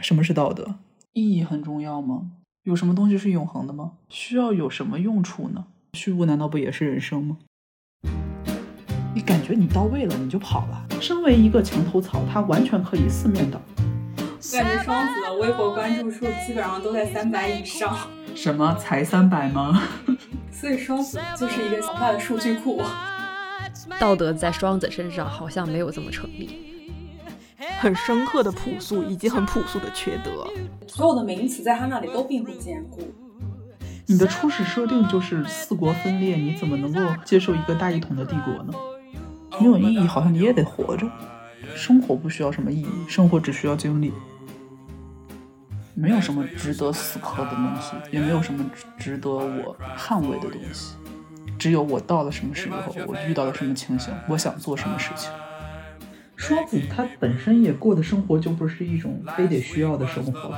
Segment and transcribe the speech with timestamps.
[0.00, 0.76] 什么是道德？
[1.12, 2.30] 意义很重要吗？
[2.64, 3.92] 有什么东西是永恒的吗？
[4.08, 5.64] 需要有什么用处呢？
[5.94, 7.38] 虚无难道不也是人生吗？
[9.14, 10.86] 你感觉你到位了，你就跑了。
[11.00, 13.60] 身为一个墙头草，他完全可以四面倒。
[13.76, 17.96] 我感觉双子的微博关注数基本上都在三百以上。
[18.34, 19.82] 什么才三百吗？
[20.52, 22.80] 所以双子就是一个强大的数据库。
[23.98, 26.69] 道德在双子身上好像没有这么成立。
[27.80, 30.46] 很深刻的朴素，以及很朴素的缺德。
[30.86, 33.00] 所有的名词在他那里都并不坚固。
[34.06, 38.74] 你的初始设定就是四国分裂，你怎么能够接受一个大一统的帝国呢？
[39.58, 41.10] 没有意义，好像你也得活着。
[41.74, 44.12] 生活不需要什么意义，生活只需要经历。
[45.94, 48.62] 没有什么值得死磕的东西，也没有什么
[48.98, 50.96] 值得我捍卫的东西。
[51.58, 55.30] 只有我到了什么时候，我遇到了什么情形，我想做什么事情。
[56.40, 60.56] 双子他本身也过的生活就不是一种非得需要的生活，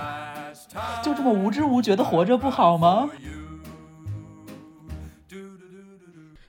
[1.02, 3.10] 就这么无知无觉的活着不好吗？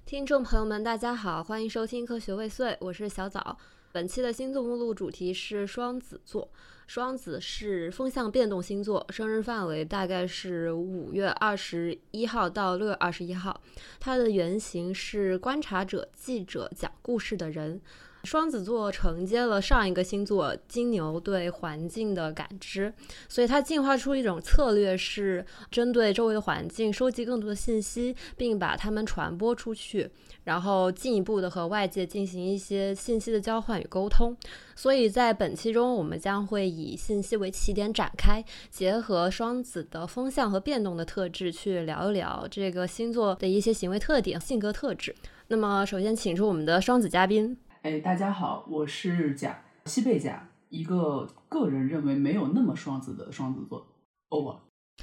[0.05, 3.57] 听众朋友们，大家好，欢迎收听科学未遂，我是小枣。
[3.91, 6.47] 本期的星座目录主题是双子座，
[6.85, 13.59] 双子是风向变动星座，生日范围大概是五月二十一号到六月二十一号，
[13.99, 17.81] 它的原型是观察者、记者、讲故事的人。
[18.23, 22.93] 双子座承接了上一个星座金牛对环境的感知，
[23.27, 30.09] 所以它进化出一种策略，是针对周围的环境收集更多的信息，并把它们传播出去，
[30.45, 34.35] 然后进一步的和外界进行一些信息的交换与沟通。
[34.73, 45.13] 所以在本期中，我们将会以信息为起点展开，结合双子的风向和变动的特质，去聊一聊这个星座的一些行为特点、性格特质。
[45.49, 47.55] 那么，首先请出我们的双子嘉宾。
[47.83, 53.85] 哎，大家好，我是甲西贝甲，一个个人认为没有那么双子的双子座。
[54.29, 54.55] over。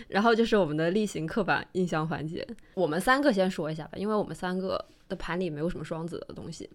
[0.08, 6.70] 然后就是我们的例行刻板印象环节，我们三个先说一下吧，因为我们三个的盘里没有什么双子的东西。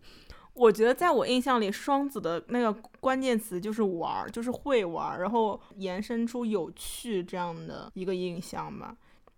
[0.53, 8.95] 我觉得在我印象里，双子的那个关键词就是玩，就是会玩，然后延伸出有趣这样的一个印象吧。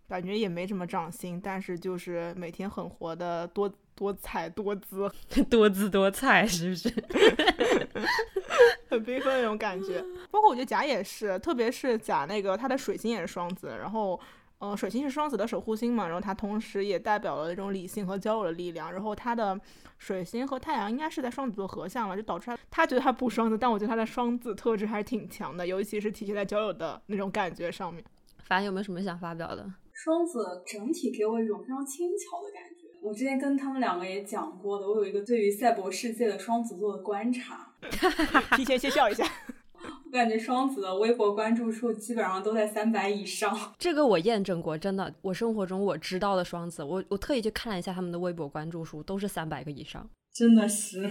[0.09, 5.11] 感觉也没什么长心，但是就是每天很活的多多彩多姿，
[5.49, 6.87] 多姿多彩是不是？
[8.89, 10.01] 很缤纷那种感觉。
[10.31, 14.17] 包括我觉得甲也是，特别是甲那个他的水星也是双子，然后
[14.59, 18.93] 呃，水星是双子的守护星嘛，然后它同时也代表了那种理性和交友的力量。
[18.93, 19.59] 然后他的
[19.97, 28.03] 水星和太阳应该是在双子座合相了，就导致他他觉得他不双子，但我觉得他的双子特质还是挺强的，尤其是体现在交友的那种感觉上面。
[28.45, 29.69] 反正有没有什么想发表的？
[29.93, 32.66] 双子整体给我一种非常轻巧的感觉。
[33.07, 37.73] 我之前跟他们两个也讲过的，我有一个对于赛博世界的双子座的观察。
[38.57, 39.25] 提前先笑一下。
[40.05, 43.73] 我感觉双子的微博关注数基本上都在三百以上。
[43.77, 50.09] 这个我验证过，真的，我生活中我知道的双子，我我特意去看了一下他们的微博关注数，都是三百个以上。
[50.33, 51.09] 真的是？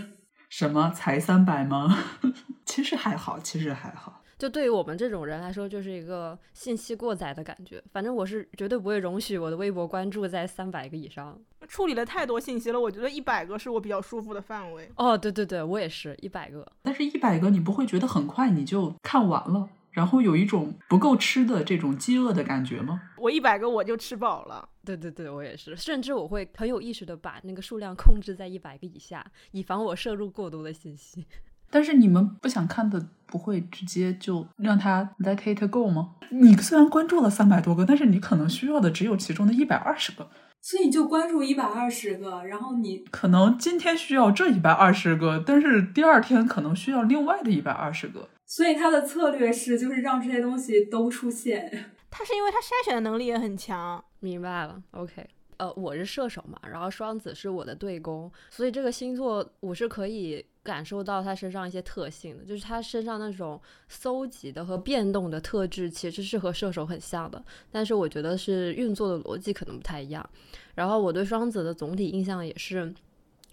[0.50, 1.96] 什么才三百吗？
[2.66, 4.22] 其实还好，其实还好。
[4.38, 7.82] 就对于我们这种人来说，就是一个信息过载的感觉。
[7.92, 11.40] 反正我是绝对不会容许我的微博关注在三百个以上。
[11.66, 14.90] 处理了太多信息了，我觉得一百个是我比较舒服的范围。
[14.96, 16.70] 哦，对对对，我也是一百个。
[16.82, 23.00] 但是，一百个你不会觉得很快你就看完了，然后有一种不够吃的这种饥饿的感觉吗？
[23.16, 24.68] 我一百个我就吃饱了。
[24.84, 25.74] 对对对，我也是。
[25.74, 31.26] 甚至我会很有意识的把那个数量控制在一百个以下，以防我摄入过多的信息。
[31.70, 36.14] 但是你们不想看的，不会直接就让他 let it go 吗？
[36.30, 40.28] 你虽然关注了三百多个，但是你可能需要的只有其中的一百二十个，
[40.60, 48.28] 所以你就关注一百二十个，然后你可能今天需要这一百二十个，但是第二天可能需要另外的一百二十个。
[48.46, 51.90] 所以他的策略是，就是让这些东西都出现。
[52.10, 54.02] 他是因为他筛选的能力也很强。
[54.20, 55.26] 明白了，OK。
[55.58, 67.40] 呃，我是射手嘛，然后双子是我的对宫，所以这个星座我是可以感受到他身上一些特性的，就是他身上那种搜集的和变动的特质，其实是和射手很像的，
[67.70, 70.28] 但是我觉得是运作的逻辑可能不太一样。
[70.74, 72.92] 然后我对双子的总体印象也是，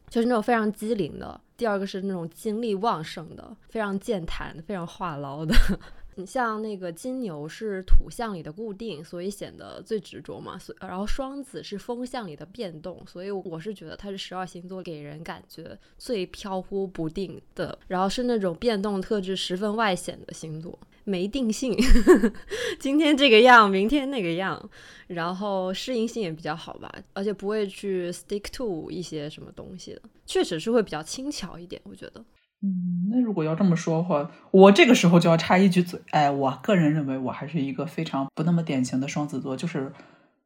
[0.10, 5.54] 就是那种非常机灵的，第二个是那种精力旺盛的，非常健谈、非常话唠的。
[6.16, 10.58] 你像那个金牛是土象里的固定，所以显得最执着嘛。
[10.58, 21.76] 所然后双子是风象里的变动，所以我是觉得它是十二星座给人感觉最飘忽不定的，然后是那种变动特质十分外显的星座，没定性，
[22.80, 24.70] 今天这个样，明天那个样，
[25.08, 32.24] 然后适应性也比较好吧，而且不会去 stick to 一些什么东西的，确实是会比较轻巧一点，我觉得。
[32.64, 39.92] 嗯，那如果要这么说的话，我这个时候就要插一句嘴，哎，我个人认为我还是一个非常不那么典型的双子座，就是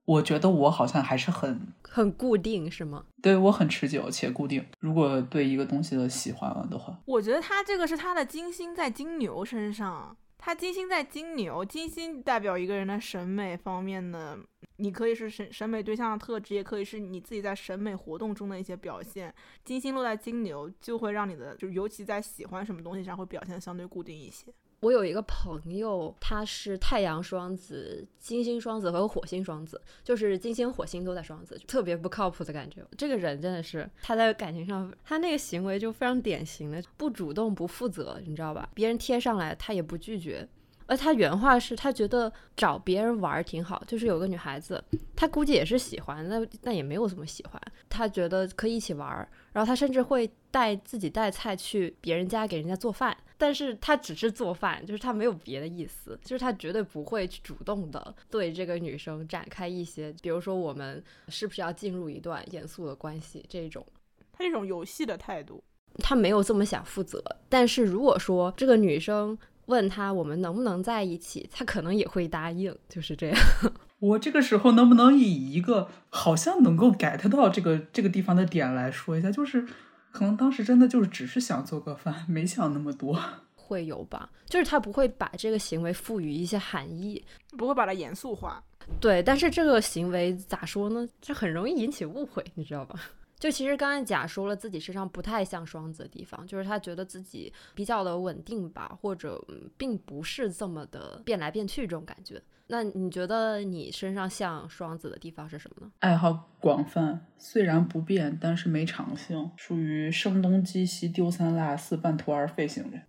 [0.06, 3.04] 我觉得我好像还是很很固定，是吗？
[3.22, 4.66] 对我很持久且固定。
[4.80, 10.18] 如果对一个东西的喜欢了的话，我觉得他这个是他的金星在金牛身上。
[10.40, 14.38] 他金星在金牛，金星代表一个人的审美方面的，
[14.78, 19.34] 你可以是审审美对象的特质，也可以是你自己在审美活动中的一些表现。
[19.64, 24.54] 金星落在金牛，就会让你的，就尤其在喜欢什么东西上，会表现相对固定一些。
[24.82, 32.86] 我有一个朋友，他是太阳双子、金星双子和火星双子，就是金星、火星都在双子，特别不靠谱的感觉。
[32.96, 38.70] 这个人真的是他在感情上，他那个行为就非常典型的不主动、不负责，你知道吧？
[38.76, 40.48] 别人贴上来，他也不拒绝。
[40.88, 44.84] 而他原话是他觉得找别人玩挺好，就是有个女孩子，
[45.16, 49.10] 他估计也是喜欢，那那也没有怎么喜欢，他觉得可以一起玩，
[49.52, 63.86] 然后他甚至会带自己带菜去别人家给人家做饭，但是他只是做饭，就是他没有别的意思，就是他绝对不会去主动的对这个女生展开一些，比如说我们是不是要进入一段严肃的关系这种，
[64.32, 65.62] 他这种游戏的态度，
[66.00, 69.38] 他没有这么想负责，但是如果说这个女生。
[69.68, 73.38] 问他我们能不能在一起， 他可能也会答应，就是这样。
[74.00, 79.66] 我这个时候能不能以一个好像能够 get 到这个这个地方的点来说一下，就是
[80.12, 83.20] 可能当时真的就是只是想做个饭，没想那么多。
[83.56, 84.30] 会有吧？
[84.46, 87.22] 就是他不会把这个行为赋予一些含义，
[87.58, 88.64] 不会把它严肃化。
[89.02, 91.06] 对，但是这个行为咋说呢？
[91.22, 92.98] 这很容易引起误会，你知道吧？
[93.40, 99.44] 就其实刚才甲说了自己身上不太像双子的地方，就是他觉得自己比较的稳定吧，或者
[99.78, 102.42] 并不是这么的变来变去这种感觉。
[102.70, 105.92] 那你觉得你身上像双子的地方是什么呢？
[106.00, 113.04] 爱好广泛，虽然不变，但是没长性，属于声东击西、丢三落四、半途而废型人。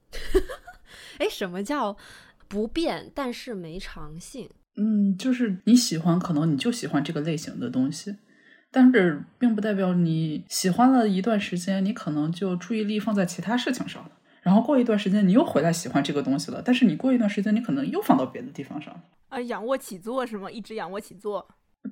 [1.19, 1.96] 哎，什么叫
[2.46, 4.48] 不变但是没长性？
[4.76, 8.14] 嗯，就是你喜欢，可能你就喜欢这个类型的东西。
[8.70, 14.11] 但是并不代表你喜欢了一段时间，你可能就注意力放在其他事情上了。
[14.43, 16.62] 然后过一段时间，你又回来喜欢这个东西了。
[16.65, 19.00] 但是你过一段时间，你可能又放到别的地方上了。
[19.29, 20.50] 啊，仰卧起坐是吗？
[20.50, 21.47] 一直仰卧起坐。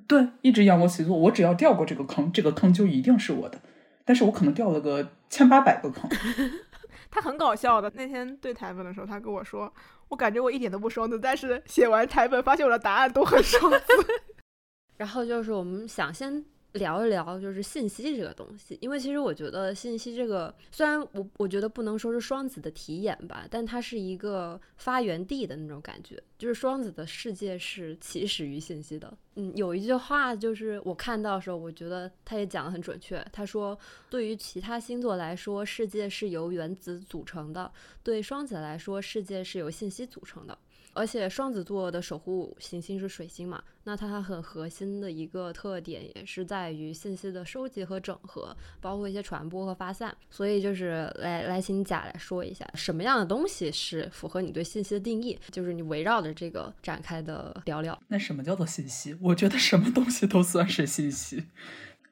[0.07, 1.17] 对，一直仰卧起坐。
[1.17, 3.59] 我只要掉过这个坑，这个坑就一定是我的。
[4.05, 6.09] 但是我可能掉了个千八百个坑。
[7.11, 7.91] 他很搞笑的。
[7.95, 9.71] 那天对台本的时候，他跟我说
[10.09, 13.79] ：“我感觉我一点都不双子，但是写完台本发现我的答案都很双子。
[14.97, 16.45] ”然后就是我们想先。
[16.77, 29.17] 聊一聊就是信息这个东西，因为其实我觉得信息这个，虽然我我觉得不能说是双子的题眼吧，但它是一个发源地的那种感觉，就是双子的世界是起始于信息的。
[29.35, 33.23] 嗯，有一句话就是我看到的时候，我觉得他也讲的很准确。
[33.31, 33.77] 他说，
[34.09, 37.71] 对于其他星座来说，世界是由原子组成的；
[38.01, 40.57] 对双子来说，世界是由信息组成的。
[40.97, 50.15] 而且双子座的守护行星是水星嘛，那它很核心的一个特点也是在于信息的收集和整合，包括一些传播和发散。
[50.29, 55.37] 所以就是来来请甲来说一下，什么样的东西是符合你对信息的定义？
[55.51, 57.97] 就是你围绕着这个展开的聊聊。
[58.07, 59.15] 那什么叫做信息？
[59.21, 61.45] 我觉得什么东西都算是信息，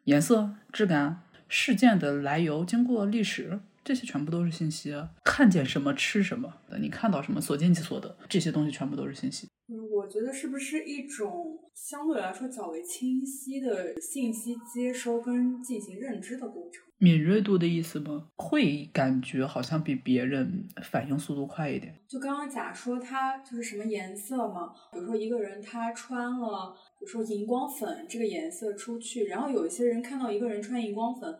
[0.04, 3.60] 颜色、质感、事件的来由、经过历史。
[3.86, 5.12] 这些全部都是信息啊！
[5.24, 6.52] 看见什么吃什么，
[6.82, 9.48] 你看到什么所见即所得，这些东西全部都是信息。
[9.68, 16.84] 嗯，我觉得是不是一种相对来说较为清晰的信息接收跟进行认知的过程？
[16.98, 18.30] 敏锐度的意思吗？
[18.38, 21.96] 会感觉好像比别人反应速度快一点。
[22.08, 31.38] 就刚刚假说他就是什么颜色嘛，比如说一个人他穿了，比如说荧光粉这个颜色出去，然后有一些人看到一个人穿荧光粉。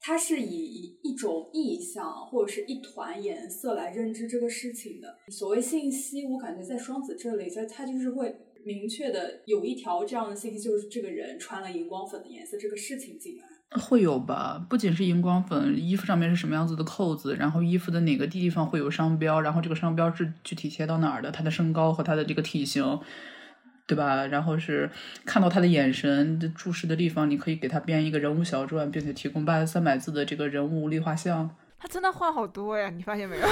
[0.00, 5.18] 它是以一种意象或者是一团颜色来认知这个事情的。
[5.28, 13.44] 所谓信息，我感觉在双子这里，就它就是会明确的有一条这样的信息，就是这个人穿了荧光粉的颜色这个事情进来。
[13.78, 14.66] 会有吧？
[14.70, 22.98] 不仅是荧光粉，衣服上面是什么样子的扣子，然后衣服的哪个地方会有商标，然后这个商标是具体贴到哪儿的，他的身高和他的这个体型。
[23.88, 24.26] 对吧？
[24.26, 24.90] 然后是
[25.24, 31.56] 看到他的眼神的注视的地方，你可以给他编一个人物小传，并且提供八三百字的这个人物立画像。
[31.78, 33.46] 他真的话好多呀，你发现没有？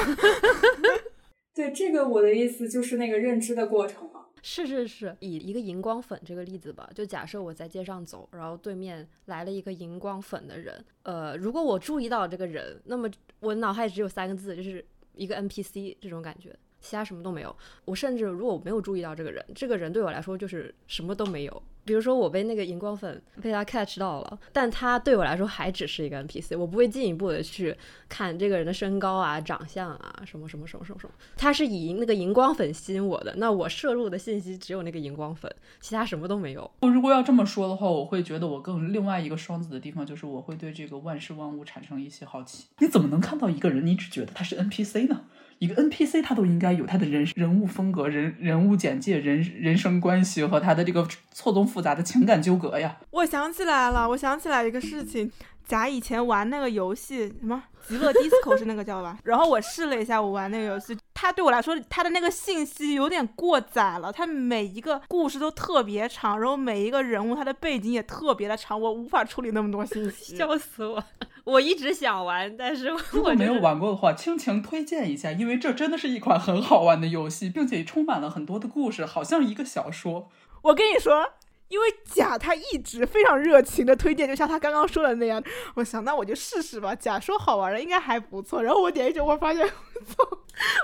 [1.54, 4.20] 对，这个我的意思就是那个认知的过程嘛。
[4.42, 16.54] 是是是，以一个荧光粉这个例子吧，就假设我在街上走，然后对面来了一个荧光粉的人，呃，如果我注意到这个人，那么我脑海只有三个字，就是一个 NPC 这种感觉。
[16.86, 17.54] 其他什么都没有。
[17.84, 21.62] 我甚至如果我没有注意到这个人，这个人对我来说就是什么都没有。
[21.84, 27.76] 比如说我被那个荧光粉被他 catch 到了，但他对我来说还只是一个 NPC，我不会进一步的去
[28.08, 31.14] 看这个人的身高啊、长相啊什么什么什么什么什么。
[31.36, 35.48] 他是以那个荧光粉吸引我的，那我摄入的信息只有那个荧光粉，
[35.80, 36.68] 其他什么都没有。
[36.80, 42.66] 我如果要这么说的话，我会觉得我更另外一个双子的地方就是我会对这个万事万物产生一些好奇。
[42.80, 45.20] 你怎么能看到一个人，你只觉得他是 NPC 呢？
[45.58, 52.98] 一个 NPC 他都应该有他的人人物风格、人人物简介、人人生关系和他的这个错综复杂的情感纠葛呀。
[53.10, 55.30] 我想起来了，我想起来一个事情，
[55.64, 59.18] 甲以前玩那个游戏什么极乐 DISCO 是那个叫吧？
[59.24, 71.02] 然后我试了一下，我玩那个游戏，它对我来说，它的那个信息有点过载了，它每一个故事都特别长，然后每一个人物他的背景也特别的长，我无法处理那么多信息， 笑死我。
[71.46, 80.28] 我一直想玩，但是如果没有玩过的话，倾情推荐一下，因为这真的是一款很好玩的游戏，并且充满了很多的故事，好像一个小说。
[80.62, 81.24] 我跟你说，
[81.68, 85.40] 因为甲他一直非常热情的推荐，就像他刚刚说的那样，
[85.76, 86.92] 我想那我就试试吧。
[86.96, 88.60] 甲说好玩的，应该还不错。
[88.60, 90.28] 然后我点一下，我发现，操，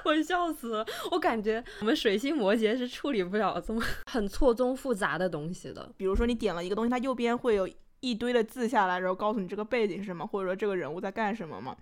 [0.05, 0.87] 我笑死了。
[1.11, 5.91] 我感觉我们水星摩羯是处理不了这么 很错综复杂的东西的。
[5.97, 7.69] 比如说你点了一个东西，它右边会有。
[8.03, 11.75] 一堆的字下来，然后告诉你这个背景是什么，或者说这个人物在干什么嘛，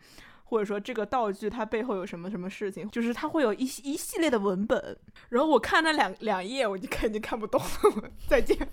[0.44, 4.96] 或者说这个道具它背后有什么什么事情，就是它会有一一系列的文本。
[5.30, 8.10] 然后我看那两两页，我就肯定看不懂了。
[8.28, 8.56] 再见。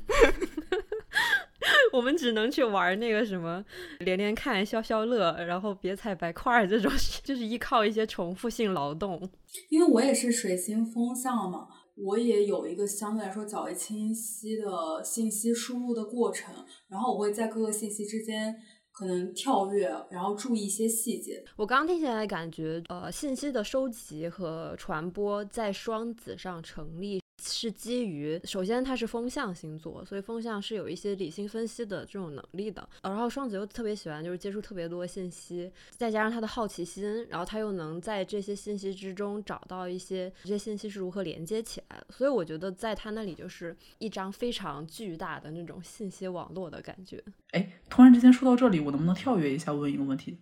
[1.92, 3.64] 我们只能去玩那个什么
[4.00, 6.92] 连连看消消乐，然后别踩白块儿这种，
[7.24, 9.30] 就是依靠一些重复性劳动。
[9.70, 11.68] 因为我也是水星风向嘛。
[11.98, 16.54] 我也有一个相对来说较为清晰的信息输入的过程，
[16.88, 18.56] 然后我会在各个信息之间
[18.92, 21.44] 可能跳跃，然后注意一些细节。
[21.56, 27.20] 我刚听起来感觉，呃，信息的收集和传播在双子上成立。
[27.40, 32.88] 是基于，首先它是风象星座，所以风象是有一些理性分析的这种能力的。
[33.04, 42.04] 然后双子又特别喜欢就是接触特别多信息，再加上他的好奇心，然后他又能在这些信息之中找到一些这些信息是如何连接起来。
[42.10, 47.24] 所以我觉得在他那里就是一张非常巨大的那种信息网络的感觉。
[47.52, 50.40] 哎，突然之间说到这里，我能不能跳跃一下问一个问题？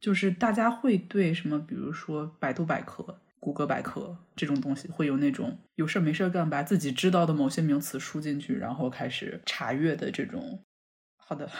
[0.00, 3.20] 就是大家会对什么，比如说百度百科？
[3.42, 10.62] 谷歌百科这种东西会有那种有事没事干把自己知道的某些名词输进去，然后开始查阅的这种。
[11.16, 11.50] 好的，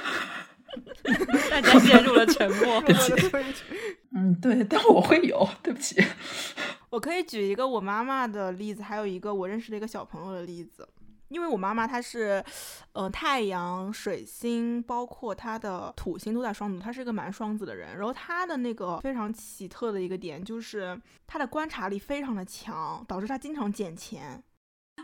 [1.50, 2.80] 大家陷入了沉默。
[2.86, 3.12] 对不起。
[4.14, 5.48] 嗯，对，但我会有。
[5.60, 6.00] 对不起。
[6.88, 10.88] 我可以举一个我妈妈的例子，还有一个我认识的一个小朋友的例子。
[11.32, 12.44] 因为我妈妈她是，
[12.92, 17.96] 呃，太阳、水星，包括她的土星都在双子，她是一个蛮双子的人。
[17.96, 24.42] 然后她的那个非常奇特的一个点就是，她的观察力非常的强，导致她经常捡钱。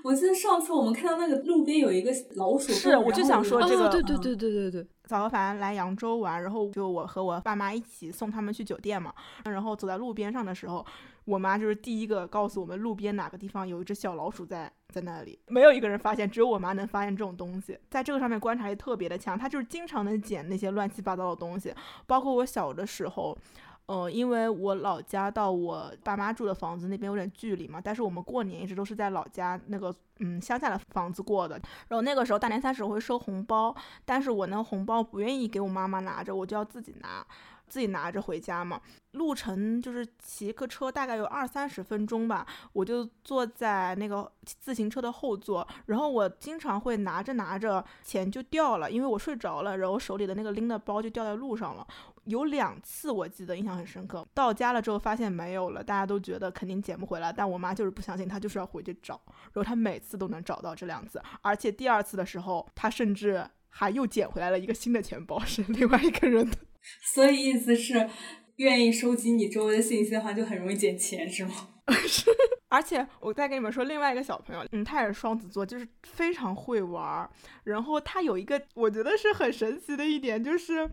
[0.04, 4.86] 我记得上次我们看到那个路边有一个老鼠，是，我就想说这个，对对对对对对。
[5.04, 9.12] 早和凡来扬州玩，然后就我和我爸妈一起送他们去酒店嘛，
[9.46, 10.84] 然后走在路边上的时候。
[11.28, 21.74] 我妈就是第一个告诉我们路边哪个地方有一只小老鼠在在那里，没有一个人发现，只有我妈能发现这种东西，在这个上面观察力特别的强，她就是经常能捡那些乱七八糟的东西，
[22.06, 23.36] 包括我小的时候，
[23.84, 37.22] 呃，因为我老家到我爸妈住的房子那边有点距离嘛，但是我们过年一直都是在老家那个嗯乡下的房子过的，然后那个时候大年三十我会收红包，但是我那个红包不愿意给我妈妈拿着，我就要自己拿。
[37.68, 38.80] 自己拿着回家嘛，
[39.12, 51.86] 路程就是骑个车大概有二三十分钟吧，我就坐在那个自行车的后座，然后我经常会拿着拿着钱就掉了，因为我睡着了，然后手里的那个拎的包就掉在路上了。
[52.24, 66.58] 有两次我记得印象很深刻，到家了之后发现没有了，大家都觉得肯定捡不回来，但我妈就是不相信，她就是要回去找，然后她每次都能找到这两次，而且第二次的时候，她甚至还又捡回来了一个新的钱包，是另外一个人的。
[67.02, 68.08] 所以意思是，
[68.56, 71.68] 愿意收集你周围的信息的话，就很容易捡钱，是吗？
[72.06, 72.30] 是。
[72.68, 77.30] 而且我再跟你们说另外一个小朋友，嗯，他也是双子座，就是非常会玩儿。
[77.64, 80.90] 然后他有一个我觉得是很神奇的一点，就是。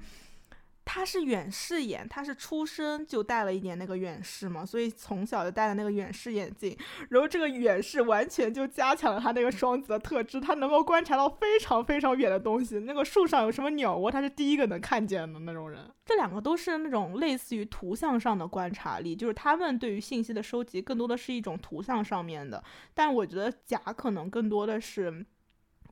[0.85, 6.77] 他是远视眼，他是出生就戴了一点那个远视嘛，所以从小就戴了那个远视眼镜，
[7.09, 15.79] 然后这个远视完全就加强了他那个双子的特质，他能够观察到非常非常远的东西，那个树上有什么鸟窝，他是第一个能看见的那种人。
[16.05, 22.63] 这两个都是那种类似于图像上的观察力，就是他们对于信息的收集更多的是一种图像上面的，
[22.93, 25.25] 但我觉得甲可能更多的是。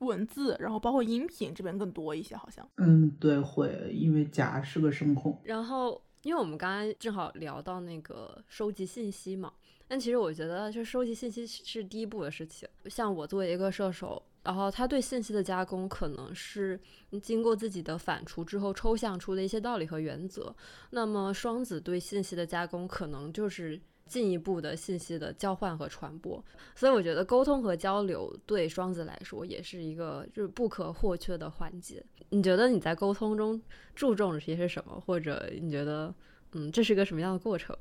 [0.04, 2.68] 文字，然后包括音频这边更多一些，好像。
[2.76, 5.40] 嗯，对，会，因为甲是个声控。
[5.44, 9.52] 然后，因为我们刚刚正好聊到那个收集信息嘛，
[9.88, 12.68] 但其实我觉得，就收集信息是第一步的事情。
[12.86, 16.78] 像我作为一个射手，然后他对信息的加工可能是
[17.22, 20.54] 经过自己的反刍之后抽象出的一些道理和原则。
[20.90, 23.80] 那么双子对信息的加工可能就是
[24.14, 26.40] 进一步的信息的交换和传播。
[26.76, 32.00] 所以我觉得沟通和交流对双子来说也是一个就是不可或缺的环节。
[32.28, 33.60] 你觉得你在沟通中
[33.92, 36.14] 注重些些什么，或者你觉得
[36.52, 37.76] 嗯这是一个什么样的过程？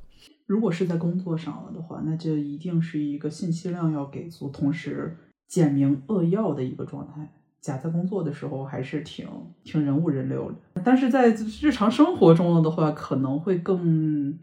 [0.48, 5.16] 如果是在工作上了的话，那就一定是一个信息量要给足，同时
[5.48, 7.32] 简明扼要的一个状态。
[7.62, 9.26] 甲在工作的时候还是挺
[9.64, 11.30] 挺人物人流的，但是在
[11.62, 14.38] 日常生活中了的话，可能会更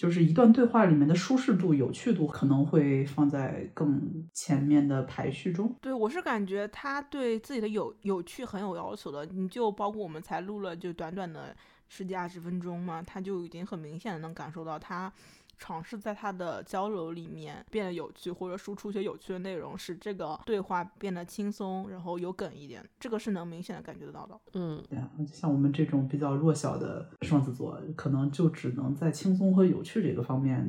[0.00, 5.76] 就是一段对话里面的舒适度、有趣度可能会放在更前面的排序中。
[5.82, 11.54] 对我是感觉他对自己的有有趣很有要求的，你就包括我们才录了就短短的。
[11.92, 15.12] 十几二十分钟嘛，他就已经很明显的能感受到，他
[15.60, 24.40] 尝试在他的交流里面变得有趣，或者输出一些有趣的内容，使这个对话变得轻松，然后有梗一点，这个是能明显的感觉得到的。
[24.54, 30.68] 嗯，对啊，像我们这种比较弱小的双子座，可能就只能在轻松和有趣这个方面。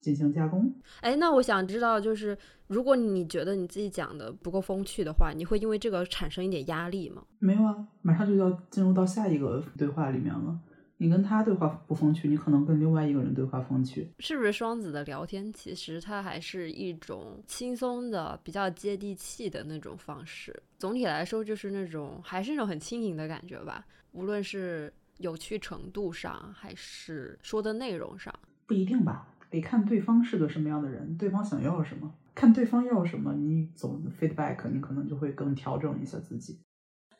[0.00, 0.72] 进行加工。
[1.00, 7.24] 哎，那我想知道，就是如果你觉得你自己讲的不够风趣的话，你会因为这个产生一点压力吗？
[7.40, 10.56] 没有啊，马上就要进入到下一个对话里面了。
[11.00, 14.10] 你跟他对话不风趣，你可能跟另外一个人对话风趣。
[14.18, 20.60] 是不是双子的聊天其实它还是一种轻松的、比较接地气的那种方式？
[20.76, 23.86] 总体来说，就是那种还是那种很轻盈的感觉吧。
[24.10, 28.34] 无论是有趣程度上，还是说的内容上，
[28.66, 29.28] 不一定吧。
[29.50, 36.58] 得看对方是个什么样的人，对方想要什么，看对方要什么，你总 feedback，你可能就会更调整一下自己。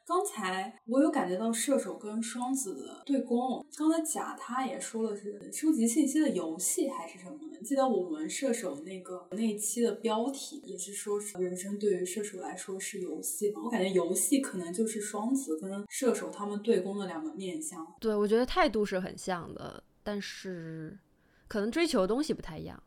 [0.08, 3.62] 刚才我有感觉到射手跟双子的对攻。
[3.76, 7.58] 刚才甲他也说了是收集信息的游戏还是什么呢？
[7.62, 13.60] 记得我们射手那个那期的标题也是说人生对于射手来说是游戏嘛？
[13.62, 17.86] 我感觉游戏可能就是双子跟射手他们对攻的两个面相。
[18.00, 20.98] 对，我觉得态度是很像的，但是。
[21.46, 22.82] 可能追求的东西不太一样，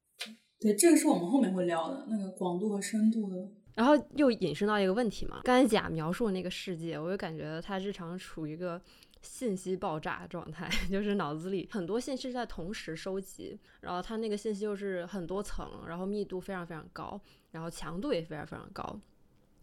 [0.59, 3.35] 对，这个是我们后面会聊的那个广度和深度的。
[3.81, 8.79] 然后又引申到一个问题嘛，刚才甲描述的那个世界，我就感觉他日常处于一个
[9.24, 19.00] 信息爆炸状态， 就是脑子里很多信息在同时收集，然后他那个信息又是很多层，然后密度非常非常高，然后强度也非常非常高。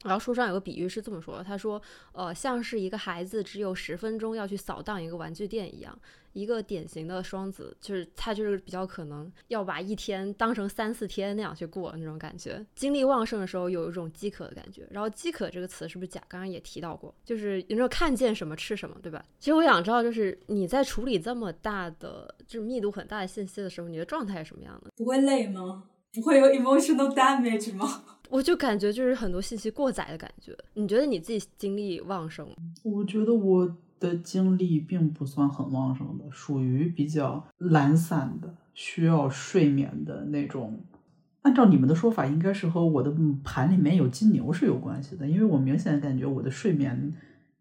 [0.03, 5.97] 然后书上有个比喻是这么说的，他说，呃，像是一个孩子只有十分钟要去扫荡一个玩具店一样。
[6.39, 14.87] 一个典型的双子，就是他就是比较可能要把一天当成三四天那样去过那种感觉，精力旺盛的时候有一种饥渴的感觉。
[14.91, 17.13] 然后饥渴这个词是不是甲刚刚也提到过？
[17.25, 19.25] 就是有没有看见什么吃什么，对吧？
[19.41, 24.93] 其实我想知道，就是你在处理这么大的就是密度很大的信息的时候，你的状态是什么样的？
[24.97, 25.83] 不会累吗？
[26.13, 28.05] 不会有 emotional damage 吗？
[28.31, 30.57] 我就感觉就是很多信息过载的感觉。
[30.75, 32.55] 你觉得你自己精力旺盛吗？
[32.85, 33.77] 我觉得我。
[33.99, 40.81] 的精力并不算很旺盛的，属于比较懒散的，需要睡眠的那种。
[41.43, 47.15] 按照你们的说法，应该是和我的盘里面有金牛是有关系的，因为我明显感觉我的睡眠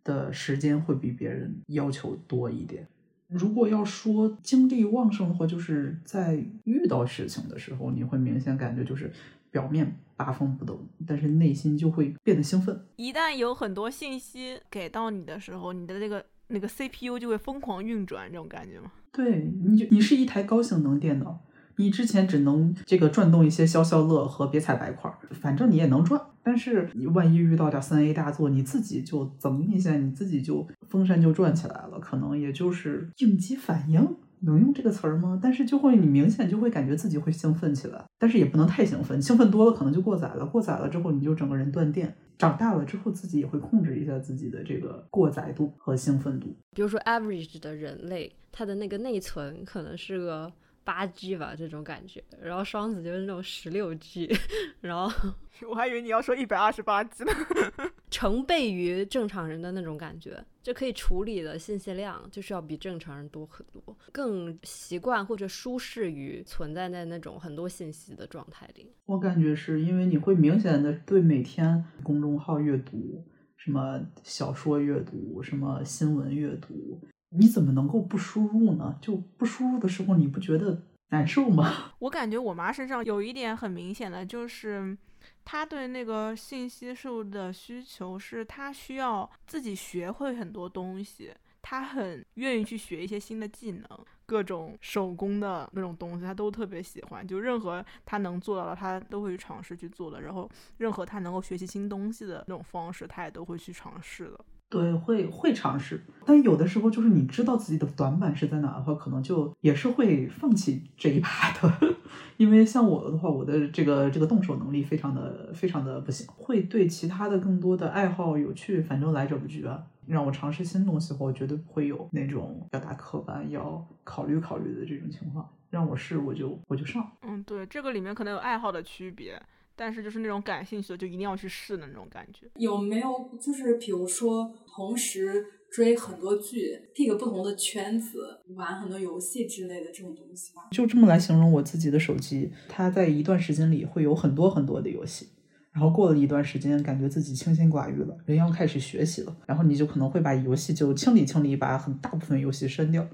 [0.03, 2.85] 的时间会比别人要求多一点。
[3.27, 9.11] 如果要说精力旺盛的话，就是在遇到事情的时候，你会明显感觉就是
[9.51, 12.77] 表面八风不动，但是内心就会变得兴奋。
[12.97, 18.91] 一旦有很多信息给到你的时候，你的那个那个 CPU 就会疯狂运转，这种感觉吗？
[19.11, 21.43] 对，你就你是一台高性能电脑。
[21.79, 26.19] 你之前只能这个转动一些消消乐和别踩白块，反正你也能转。
[26.41, 31.99] 但是你万一遇到点三 A 大作，你自己就噌一下，你自己就风扇就转起来了。
[31.99, 35.39] 可能也就是应激反应，能用这个词儿吗？
[35.41, 40.45] 但是就会你明显就会感觉自己会兴奋起来，但是也不能太兴奋，兴奋多了可能就过载了。
[40.45, 42.15] 过载了之后，你就整个人断电。
[42.37, 46.55] 长大了之后，自己也会控制一下自己的这个过载度和兴奋度。
[46.75, 50.51] 比如说，average 的人类，他的那个内存可能是个。
[50.87, 52.23] 八 G 吧，这种感觉。
[52.41, 54.33] 然后双子就是那种十六 G，
[54.79, 55.11] 然后
[55.69, 57.31] 我还以为你要说一百二十八 G 呢，
[58.09, 60.41] 成倍于正常人的那种感觉。
[60.63, 68.89] 这可以处理的信息量就是要比正常人多很多，更习惯或者舒适于存在在那种很多信息的状态里。
[69.05, 73.23] 我感觉是因为你会明显的对每天公众号阅读、
[73.57, 77.01] 什么小说阅读、什么新闻阅读。
[77.29, 78.97] 你怎么能够不输入呢？
[79.01, 81.93] 就不输入的时候，你不觉得难受吗？
[81.99, 84.97] 我感觉我妈身上有一点很明显的，就是
[85.43, 93.83] 她对那个信息素的需求是，她需要自己学会很多东西，她很愿意去学一些新的技能。
[94.25, 97.25] 各种手工的那种东西，他都特别喜欢。
[97.25, 100.21] 就任何他能做到的，他都会去尝试去做的。
[100.21, 104.45] 然后，任何他能够学习新东西的那种方式，他也都会去尝试的。
[104.69, 111.29] 对，会会尝试，但有的时候就是你知道自己的短板是在哪的话，可能就也是会放弃这一把
[111.61, 111.95] 的。
[112.35, 119.83] 因为像我的话，我的这个这个动手能力非常的非常的不行，会对其他的更多的爱好有趣，反正来者不拒啊。
[120.05, 125.49] 让我尝试新东西的话，我绝对不会有那种要打磕绊、要考虑考虑的这种情况。
[125.69, 127.05] 让我试，我就我就上。
[127.23, 129.41] 嗯，对，这个里面可能有爱好的区别。
[129.77, 132.47] 但是就是那种感兴趣的，就一定要去试的那种感觉。
[132.55, 133.07] 有没有
[133.39, 138.17] 就是比如说同时追很多剧，pick 不同的圈子，
[138.55, 140.63] 玩很多游戏之类的这种东西吗？
[140.71, 145.27] 就这么来形容我自己的手机，它在一段时间里会有很多很多的游戏，
[145.71, 153.07] 然后过了一段时间，感觉自己清心寡欲了，人要开始学习了，然后你就可能会把游戏就清理清理，把很大部分游戏删掉。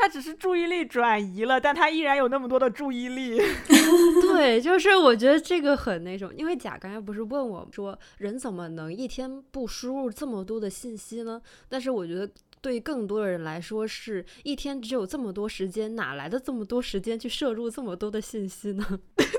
[0.00, 3.36] 他只是注意力转移了，但他依然有那么多的注意力。
[4.32, 11.42] 对，就是我觉得这个很那种，因为甲刚才不是问我说，人怎么能一天不输入这么多的信息呢？
[11.68, 12.26] 但是我觉得
[12.62, 19.00] 对更多的人来说，是一天只有这么多时间，哪来的这么多时间去摄入这么多的信息呢？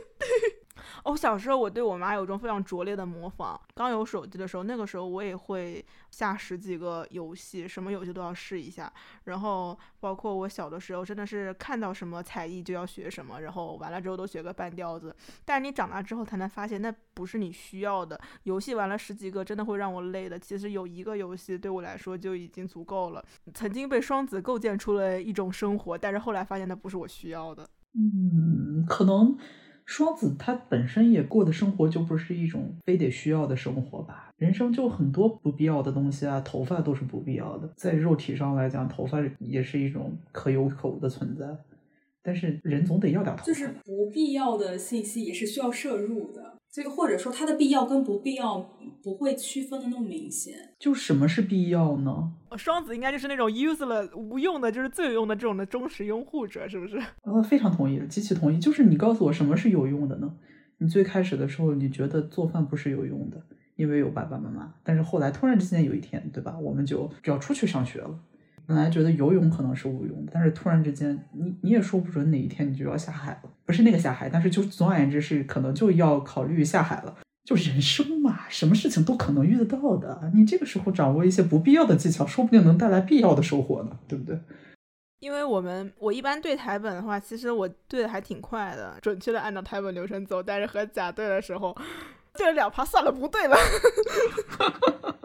[1.04, 3.60] 哦，小时候我对我妈有种非常拙劣的模仿。
[3.74, 8.92] 刚有手机的时候，那个时候我也会下十几个游戏，什么游戏都要试一下。
[9.26, 15.16] 然后包括我小的时候，真的是看到什么才艺就要学什么，然后完了之后都学个半吊子。
[15.46, 18.20] 但你长大之后才能发现，那不是你需要的。
[18.44, 20.38] 游戏玩了十几个，真的会让我累的。
[20.38, 23.24] 其实有一个游戏对我来说就已经足够了。
[23.54, 27.68] 曾经被双子构建出了一种生活，但是后来发现那不是我需要的。
[27.94, 29.38] 嗯，可能。
[29.86, 41.46] 双子他本身也过的生活就不是一种非得需要的生活吧，人生就很多不必要的东西啊，头发都是不必要的，在肉体上来讲，头发也是一种可有可无的存在。
[42.24, 46.54] 但是人总得要点头，就是不必要的信息也是需要摄入的。
[46.72, 48.60] 这个或者说它的必要跟不必要
[49.04, 50.54] 不会区分的那么明显。
[50.80, 52.32] 就什么是必要呢？
[52.58, 56.98] 双子应该就是那种 useless 无用的，就是最有用的这种的忠实拥护者，是不是？
[57.24, 58.58] 呃，非常同意，极其同意。
[58.58, 60.34] 就是你告诉我什么是有用的呢？
[60.78, 63.44] 你最开始的时候你觉得做饭不是有用的，
[63.76, 66.58] 因为有爸爸妈妈，但是后来突然之间有一天，对吧？
[66.58, 68.18] 我们就就要出去上学了。
[68.72, 77.18] 本来觉得游泳可能是无用的，但是突然之间，你你也说不准哪一天你就要下海了，不是那个下海，但是就总而言之是可能就要考虑下海了。
[77.44, 80.32] 就人生嘛，什么事情都可能遇得到的。
[80.34, 84.40] 你这个时候掌握一些不必要的技巧，说不定能带来必要的收获呢，对不对？
[85.20, 90.42] 因为我们我一般对台本的话，其实我对的还挺快的，准确的按照台本流程走。
[90.42, 91.76] 但是和甲对的时候，
[92.34, 93.58] 对了两趴，算了，不对了。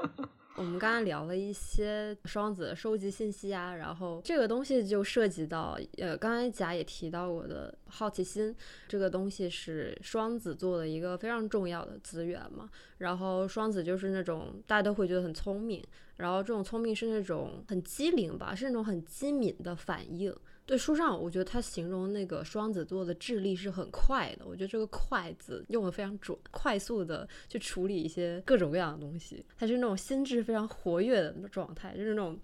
[0.57, 8.55] 我们刚刚聊了一些双子收集信息啊，然后这个东西就涉及到，呃，刚才甲也提到过的好奇心，
[8.89, 12.71] 这个东西是双子座的一个非常重要的资源嘛。
[12.99, 15.85] 然后双子就是那种大家都会觉得很聪明，
[16.17, 20.35] 然后这种聪明是那种很机灵吧，是那种很机敏的反应。
[20.67, 24.45] 对书上，我觉得他形容那个双子座的智力是很快的。
[24.45, 29.45] 我觉得这个“快”字用的非常准，快速的去处理一些各种各样的东西。
[29.57, 32.37] 他是那种心智非常活跃的状态，就是那种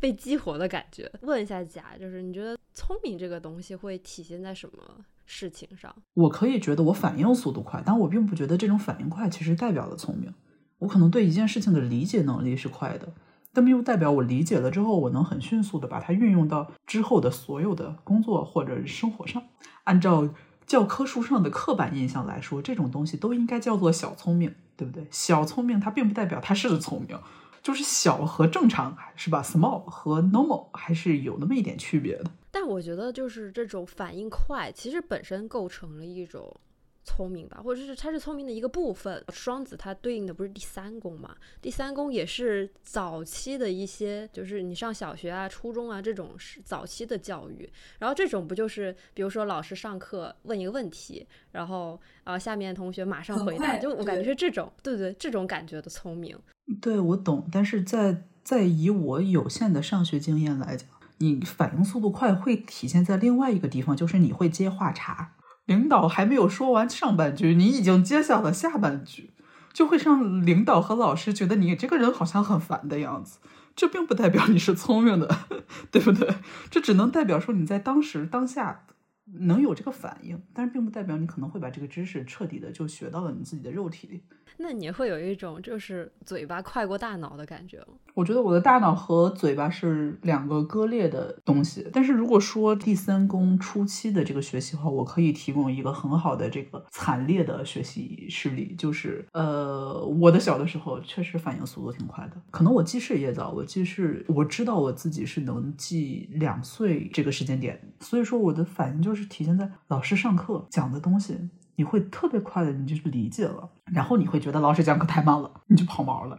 [0.00, 1.10] 被激活的感觉。
[1.20, 5.94] 问一下甲，就是你觉得聪明这个东西会体现在什么事情上？
[6.14, 10.32] 我可以觉得我反应速度快，但我并不觉得这种反应快其实代表了聪明。
[10.78, 13.12] 我可能对一件事情的理解能力是快的。
[13.52, 19.42] 但并不代表我理解了之后，我能很迅速的把它运用到之后的所有的工作或者生活上。
[19.84, 20.28] 按照
[20.66, 25.06] 教科书上的刻板印象来说，这种东西都应该叫做小聪明，对不对？
[25.10, 27.18] 小聪明它并不代表它是聪明，
[27.62, 32.30] 就是小和正常是吧？Small 和 normal 还是有那么一点区别的。
[32.52, 36.56] 但我觉得就是这种反应快，其实本身构成了一种。
[37.02, 39.24] 聪明吧，或者是他是聪明的一个部分。
[39.32, 41.34] 双子它对应的不是第三宫嘛？
[41.60, 47.68] 第三宫也是早期的一些，就是你上小学啊、初中啊这种是早期的教育。
[47.98, 56.38] 然后这种不就是，比如说老师上课问一个问题，然后啊下面同学马上回答，就我感觉是这种，对对，这种感觉的聪明。
[56.80, 57.48] 对，我懂。
[57.50, 60.86] 但是在在以我有限的上学经验来讲，
[61.18, 65.34] 你反应速度快会体现在另外一个地方，就是你会接话茬。
[65.70, 69.30] 领导还没有说完上半句，你已经接下了下半句，
[69.72, 73.38] 就会让领导和老师觉得你这个人好像很烦的样子。
[73.76, 75.28] 这并不代表你是聪明的，
[75.92, 76.34] 对不对？
[76.72, 78.84] 这只能代表说你在当时当下
[79.32, 84.24] 能有这个反应，但是并不代表你可能会把这个知识彻底的就学到了你自己的肉体里。
[84.56, 87.94] 那你会有一种就是嘴巴快过大脑的感觉吗？
[88.14, 91.88] 我觉得我的大脑和嘴巴是两个割裂的东西。
[91.92, 111.38] 但是如果说第三宫初期的这个学习的话，我可以提供一个很好的这个惨烈的学习事例，就是呃，我的小的时候确实反应速度挺快的，可能我记事也早，我记事我知道我自己是能记两岁这个时间点，所以说我的反应就是体现在老师上课讲的东西。
[111.80, 116.38] 你会特别快的，你就是理解了，然后你会觉得老师讲课太慢了，你就跑毛了。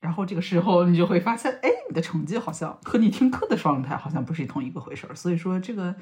[0.00, 5.14] 然后这个时候你就会发现，哎，你的成绩好像和你听课的状态好像不是同一个回事儿。
[5.14, 5.94] 所以说，这个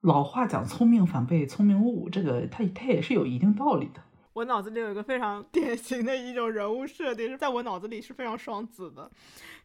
[0.00, 4.00] 老话讲“聪明反被聪明误”，这个它它也是有一定道理的。
[4.32, 9.10] 我脑子里有一个非常 典型的一种人物设定，是在我脑子里是非常双子的，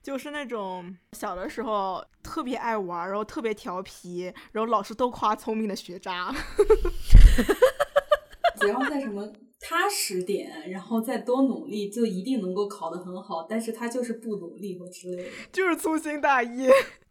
[0.04, 6.34] 就是那种小的时候特别爱玩，然后特别调皮，然后老师都夸聪明的学渣。
[8.60, 13.46] 只要在什么踏实点，然后再多努力，就一定能够考得很好。
[13.50, 16.70] 但是他就是不努力或之类的，就是粗心大意。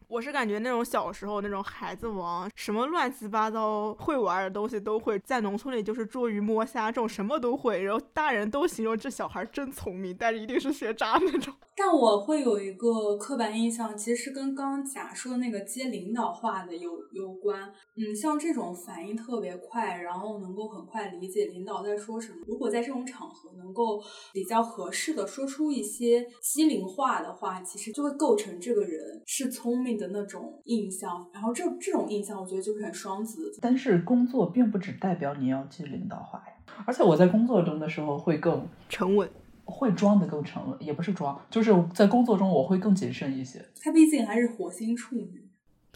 [0.08, 11.52] 我是感觉那种小时候那种孩子王，什么乱七八糟会玩的东西都会，在农村里就是捉鱼摸虾这种什么都会，然后大人都形容这小孩真聪明，但是一定是学渣那种。
[11.76, 17.60] 但我会有一个刻板印象，其实是跟刚刚假说那个接领导话的有有关。
[17.96, 22.38] 嗯，像这种反应特别快，然后能够很快理解领导在说什么。
[22.46, 24.00] 如果在这种场合能够
[24.32, 29.95] 比较合适的说出一些机灵话的话，其实就会构成这个人是聪明。
[29.96, 33.56] 的那种印象，然后这这种印象，我觉得就是很双子。
[33.60, 39.28] 但是工作并不只代表你要去领导话呀，而且我在工作中的时候会更沉稳，
[39.64, 43.64] 会装的更沉稳，也不是装，就是在工作中我会更谨慎一些。
[43.80, 45.48] 他毕竟还是火星处女，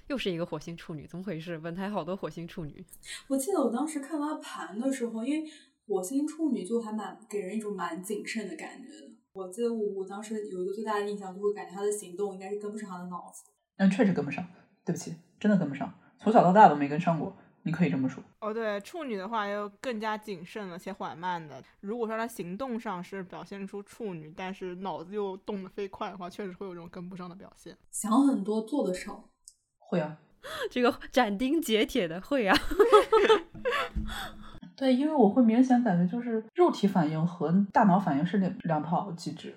[0.09, 1.59] 又是一个火星处女，怎么回事？
[1.59, 2.85] 本台好多火星处女。
[3.29, 5.49] 我记得我当时看他盘的时候，因为
[5.87, 9.11] 火星处女就还蛮给人一种蛮谨慎的感觉的。
[9.33, 13.45] 我记得我我当时有一个最大的印象，就会感觉他的行动应该是跟不上他的脑子。
[13.81, 14.47] 但确实跟不上，
[14.85, 18.23] 对不起，真的跟不上，从小到大都没跟上过，你可以这么说。
[18.41, 21.65] 哦，对，处女的话又更加谨慎了且缓慢的。
[21.81, 27.75] 如果说她行动上是表现出处女，但是脑子又动得飞快的话，确实会有这种跟不上的表现。
[27.91, 29.25] 想很多，做的少。
[29.79, 30.19] 会啊，
[30.71, 32.55] 这个斩钉截铁的会啊。
[34.77, 39.55] 对，因为我会明显感觉，就是肉体反应和大脑反应是两两套机制。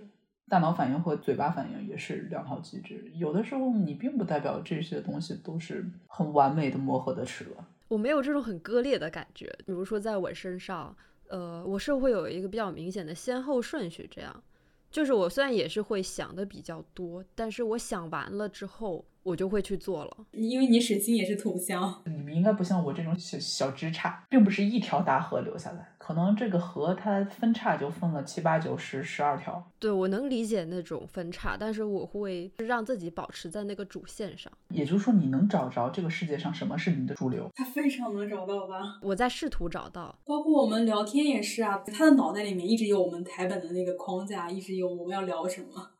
[0.53, 7.57] 大脑反应和嘴巴反应也是两套机制，有的时候你并不代表这些东西都是很完美的磨合的齿轮。
[7.87, 10.95] 我没有这种很割裂的感觉，比如说在我身上，
[11.27, 14.43] 呃，我是会有一个比较明显的先后顺序，这样，
[14.91, 19.03] 就是我虽然也是会想的比较多，但是我想完了之后。
[19.23, 29.71] 我就会去做了，因为你水星也是土象，你们应该不像我这种小小枝杈，并不是一条大河流下来，可能这个河它分叉就分了七八九十十二条。
[29.79, 34.51] 对，我能理解那种分叉，但是我会让自己保持在那个主线上。
[34.67, 37.49] 也就是说，你能找着这个世界上什么是你的主流？
[37.55, 38.99] 他非常能找到吧？
[39.01, 45.91] 我在试图找到，包括我们聊天也是啊，他的脑袋里面一直有我们台本的那个框架，一直有我们要聊什么。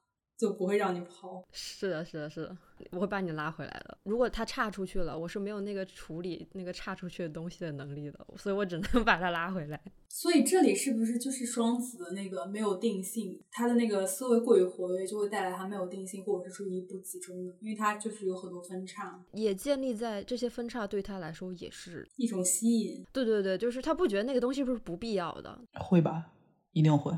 [0.44, 1.42] 就不会让你跑。
[1.54, 2.58] 是的，是的，是的，
[2.92, 3.98] 我会把你拉回来的。
[4.04, 9.80] 如果他岔出去了，我是没有那个处理那个岔出去的东西的能力的，所以我只能 把他拉回来。
[10.10, 13.42] 所以这里是不是就是双子的那个没有定性？
[13.50, 19.24] 他的那个思维过于活跃，就会带来他没有定性或者是注意力不集中的，因为他就是有很多分叉。
[19.32, 23.06] 也建立在这些分叉对他来说也是一种吸引。
[23.14, 25.58] 对对对，就是他不觉得那个东西不是不必要的。
[25.76, 26.34] 会吧？
[26.74, 27.18] 一定会。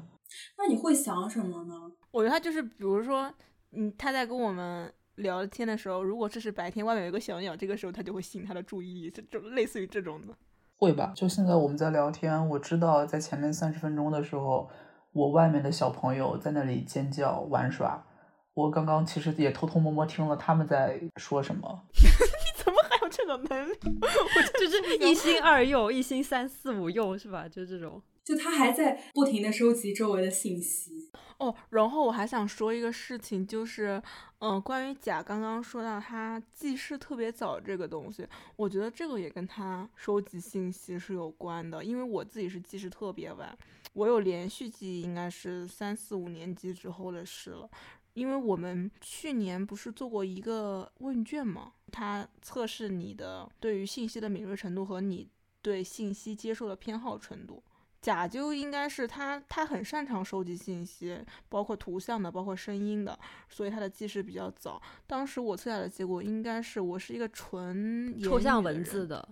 [0.57, 1.91] 那你会想什么呢？
[2.15, 3.29] 我觉得他就是，比如说，
[3.73, 10.33] 嗯，他在跟我们聊天的时候，如果这是白天，外面有一个小鸟，这个时候他就会吸引他的注意力，这就类似于这种的。
[10.77, 11.11] 会吧？
[11.13, 14.69] 就现在我们在聊天，我知道在前面三十分钟的时候，
[15.11, 18.07] 我外面的小朋友在那里尖叫玩耍，
[18.53, 21.83] 我刚刚其实也偷偷摸摸听了他们在说什么。
[21.99, 23.73] 你怎么还有这个能力？
[23.99, 27.45] 我就是一心二用，一心三四五用，是吧？
[27.49, 28.01] 就这种。
[28.25, 34.01] 就他还在不停的收集周围的信息哦，然后我还想说一个事情，就是，
[34.39, 43.55] 嗯，关于甲刚刚说到他记事特别早这个东西，我觉得这个也跟他收集信息是有关的，因为我自己是记事特别晚，
[43.93, 47.69] 我有连续记忆应该是三四五年级之后的事了，
[48.13, 55.27] 因为我们去年不是做过一个问卷嘛，它测试你的对于信息的敏锐程度和你
[55.61, 57.61] 对信息接受的偏好程度。
[58.05, 63.17] 甲就应该是他，他很擅长收集信息，包括图像的，包括声音的，
[63.49, 64.79] 所以他的记事比较早。
[65.07, 69.27] 当时我测下的结果应该是我是一个纯抽象文字的，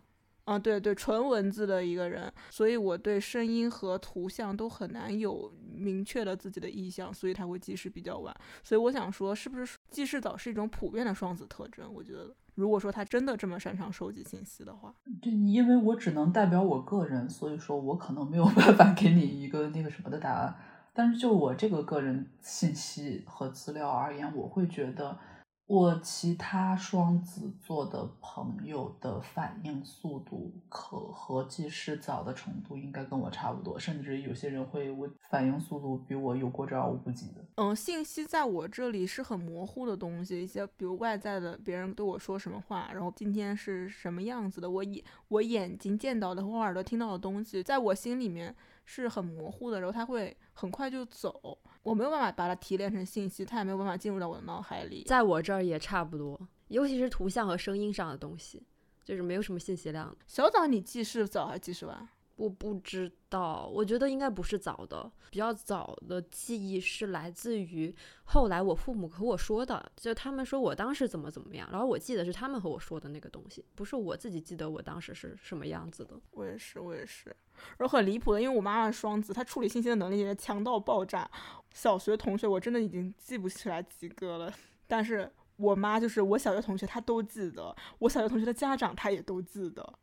[0.46, 8.36] 啊，对对，纯文字的一个人，所以我对声音和图像都很难有明确的自己的意向，所以他会记事比较晚。
[8.64, 11.94] 所以我想说，是不是记事早是一种普遍的双子特征？
[11.94, 20.56] 我觉得，如果说他真的这么擅长收集信息的话，对，因为我只能代表我个人，所以说我可能没有办法给你一个那个什么的答案。
[20.94, 25.18] 但是就我这个个人信息和资料而言，我会觉得。
[25.66, 37.44] 我其他双子座的朋友的反应速度，可和记事早的程度应该跟我差不多，甚至有些人会我反应速度比我有过之而无不及的。
[37.56, 48.54] 嗯，信息在我这里是很模糊的东西，一些比如外在的别人对我说什么话，然后今天是什么样子的，我眼我眼睛见到的和耳朵听到的东西，在我心里面
[48.86, 51.58] 是很模糊的，然后它会很快就走。
[51.82, 55.04] 我没有办法把它提炼成信息，它也没有办法进入到我的脑海里。
[55.06, 58.64] 在我这儿也差不多，尤其是图像和声音上的东西，
[59.04, 60.16] 就是没有什么信息量。
[60.28, 62.08] 小枣，你记事早还是记事晚？
[62.36, 76.20] 我不知道，我觉得应该不是早的，比较早的记忆是来自于后来我父母和我说的，就他们说我当时怎么怎么样，然后我记得是他们和我说的那个东西，不是我自己记得我当时是什么样子的。
[76.32, 77.36] 我也是，我也是，
[77.78, 81.30] 然后很离谱的，因为我妈妈是双子，她处理信息的能力也强到爆炸。
[81.72, 84.54] 小学同学我真的已经记不起来几个了，
[84.88, 89.94] 但是我妈就是我小学同学她都记得，我小学同学的家长她也都记得，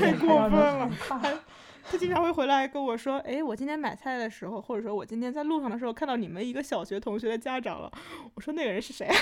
[0.00, 0.90] 太过分了。
[1.88, 7.92] 他经常会回来跟我说：“哎，我今天买菜的时候，或者说我今天在路上的时候，看到你们一个小学同学的家长了。”
[8.34, 9.08] 我说：“那个人是谁？”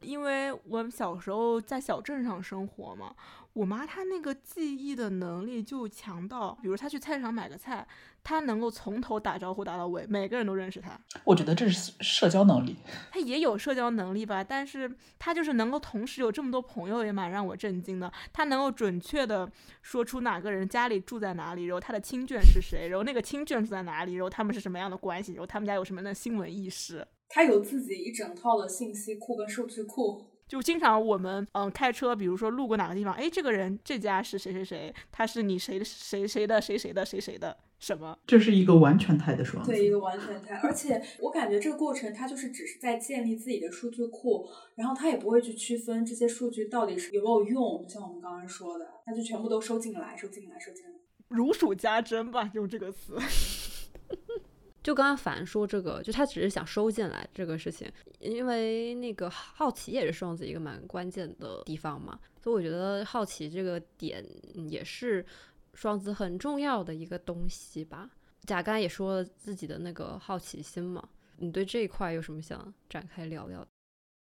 [0.00, 3.12] 因为我们小时候在小镇上生活嘛。
[3.54, 7.86] 我妈她那个记忆的能力就强到，比如她去菜市场买个菜，
[8.22, 10.96] 她能够从头打招呼打到尾，每个人都认识她。
[11.24, 12.76] 我觉得这是社交能力。
[13.10, 18.12] 她也有社交能力吧，但是她就是能够同时有这么多朋友，也蛮让我震惊的。
[18.32, 19.50] 她能够准确的
[19.82, 27.04] 说出哪个人家里住在哪里，然后她的亲眷是谁，然后那个亲眷住在哪里，然后他们是什么样的关系，然后他们家有什么样的新闻意识。
[27.28, 30.24] 她有自己一整套的信息库跟数据库。
[30.48, 38.18] 就经常我们嗯开车，比如说路过哪个地方，哎，这个人这家是谁谁谁，他是你谁谁谁的谁谁的谁谁的什么？
[38.26, 40.56] 这是一个完全态的双子，对，一个完全态。
[40.62, 50.90] 而且我感觉这个过程，他就是只是在建立自己的数据库，然后他也不会去区分这些数据到底是有没有用，像我们刚刚说的，他就全部都收进来，收进来，收进来，
[51.28, 53.18] 如数家珍吧，用这个词。
[54.82, 64.24] 就刚刚凡说这个，就他只是想收进来这个事情，因为那个好奇也是双子一个蛮关键的地方嘛，所以我觉得好奇这个点
[64.68, 65.24] 也是
[65.74, 68.08] 双子很重要的一个东西吧。
[68.46, 73.66] 贾刚也说了自己的那个好奇心嘛，你对这一块有什么想展开聊聊？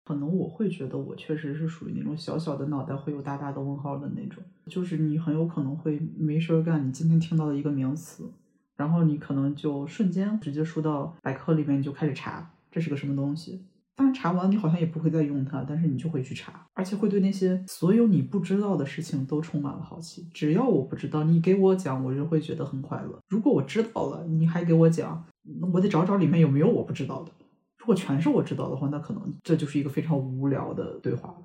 [0.04, 8.30] 可能我会觉得我确实是属于那种小小的脑袋会有大大的问号的那种，就是你很有可能会没事儿干，你今天听到了一个名词。
[8.76, 13.64] 然后你可能就瞬间直接输到百科里面，你就开始查这是个什么东西。
[13.96, 20.26] 当然查完你好像也不会再用它，但是你就会去查，而且会对那些所有你不知道的事情都充满了好奇。
[20.34, 23.16] 只要我不知道，你给我讲，我就会觉得很快乐。
[23.28, 25.24] 如果我知道了，你还给我讲，
[25.72, 27.30] 我得找找里面有没有我不知道的。
[27.78, 31.36] 如果全是我知道的话，那可能这就是一个非常无聊的对话了。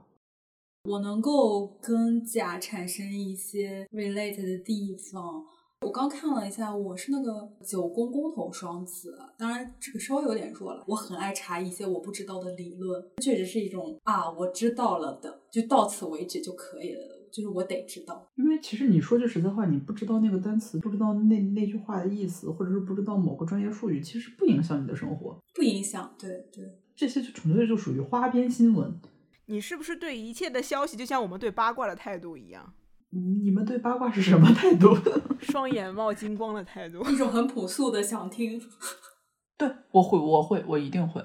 [0.85, 5.43] 我能够跟甲产生一些 relate 的地方。
[5.85, 10.83] 我刚看了一下，我是那个九宫宫头双子，当然这个稍微有点弱了。
[10.85, 18.27] 我很爱查一些我不知道的理论，确实是一种啊，我知道了的，就到此为止就可以了，就是我得知道。
[18.35, 26.13] 因为其实你说句实在话，你不知道那个单词，不知道那那句话的意思，或者是不知道某个专业术语，其实不影响你的生活，不影响。
[26.19, 28.99] 对对，这些就纯粹就属于花边新闻。
[29.45, 32.73] 你是不是对一切的消息，就像我们对八卦的态度一样？
[33.11, 34.95] 你们对八卦是什么态度？
[35.41, 38.61] 双眼冒金光的态度，一种很朴素的想听。
[39.57, 41.23] 对，我会，我会，我一定会。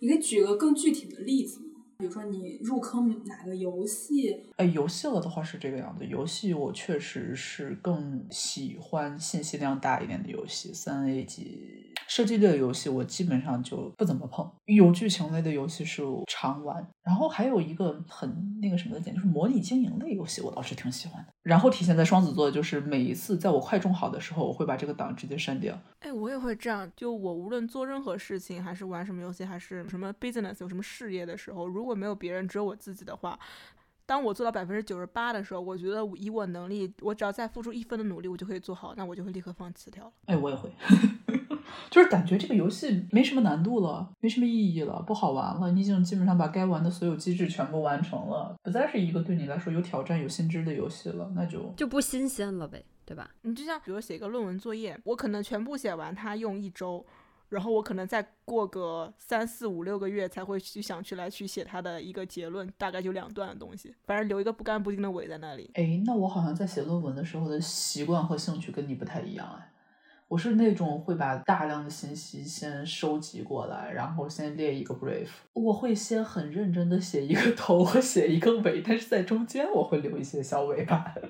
[0.00, 1.66] 你可以举个更具体的例子吗？
[1.98, 4.34] 比如说你入坑哪个游戏？
[4.56, 6.04] 哎，游戏了的话是这个样子。
[6.04, 11.91] 游戏我确实是更喜欢信息量大一点的游戏，三 A 级。
[12.08, 16.86] 射击类的游戏我基本上就不怎么碰，有剧情类的游戏是常玩。
[17.02, 21.32] 然后还有一个很那个什么的点，就是模拟经营类游戏，我倒是挺喜欢的。
[21.42, 25.76] 然后体现在双子座的就是每一次在我快中好的时候，我会把这个档直接删掉。
[26.00, 26.90] 哎，我也会这样。
[26.94, 33.38] 就我无论做任何事情，还是玩什么游戏，还是什么 business 有什么事业的时候，如果没有别人，只有我自己的话，
[34.06, 40.12] 当我做到百分之九十八的时候，我觉得以我能力，我只要再付出一分的努力，我就可以做好，那我就会立刻放弃掉了。
[40.26, 40.70] 哎，我也会。
[41.90, 45.72] 就是感觉这个游戏没什么难度了，没什么意义了，不好玩了。
[45.72, 53.30] 你已经基本上把该玩的所有机制全部完成了，不再是一个对你来说有挑战、有新知的游戏了，那就就不新鲜了呗，对吧？
[53.42, 57.04] 你就像比如写一个论文作业，我可能全部写完，它用一周。
[57.48, 65.70] 然后我可能再过个三四五六个月才会去想去来去写它的一个结论，大概就两段的东西，反正留一个不干不净的尾在那里。
[65.74, 69.70] 哎，那我好像在写论文的时候的习惯和兴趣跟你不太一样哎，
[70.32, 81.04] 我是那种会把大量的信息先收集过来，然后先列一个 brief，我会先很认真的写一个头和写一个尾，但是在中间我会留一些小尾巴。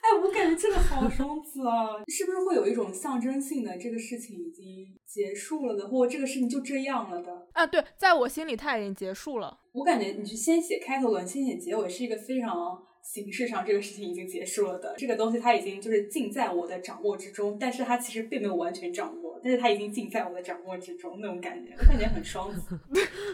[0.00, 7.46] 哎，我感觉这个好双子啊，是不是会有一种象征性的这个事情已经结束了的，或这个事情就这样了的？
[7.52, 9.58] 啊，对，在我心里它已经结束了。
[9.72, 14.94] 我感觉你去先写开头文，先写结尾，是一个非常形式上这个事情已经结束了的。
[14.96, 22.78] 这个东西它已经就是尽在我的掌握之中，但是它其实并没有完全掌握，但是它已经尽在我的掌握之中那种感觉，我感觉很双子，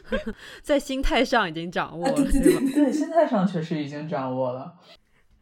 [0.63, 4.75] 在心态上已经掌握了，对对对对，心态上确实已经掌握了。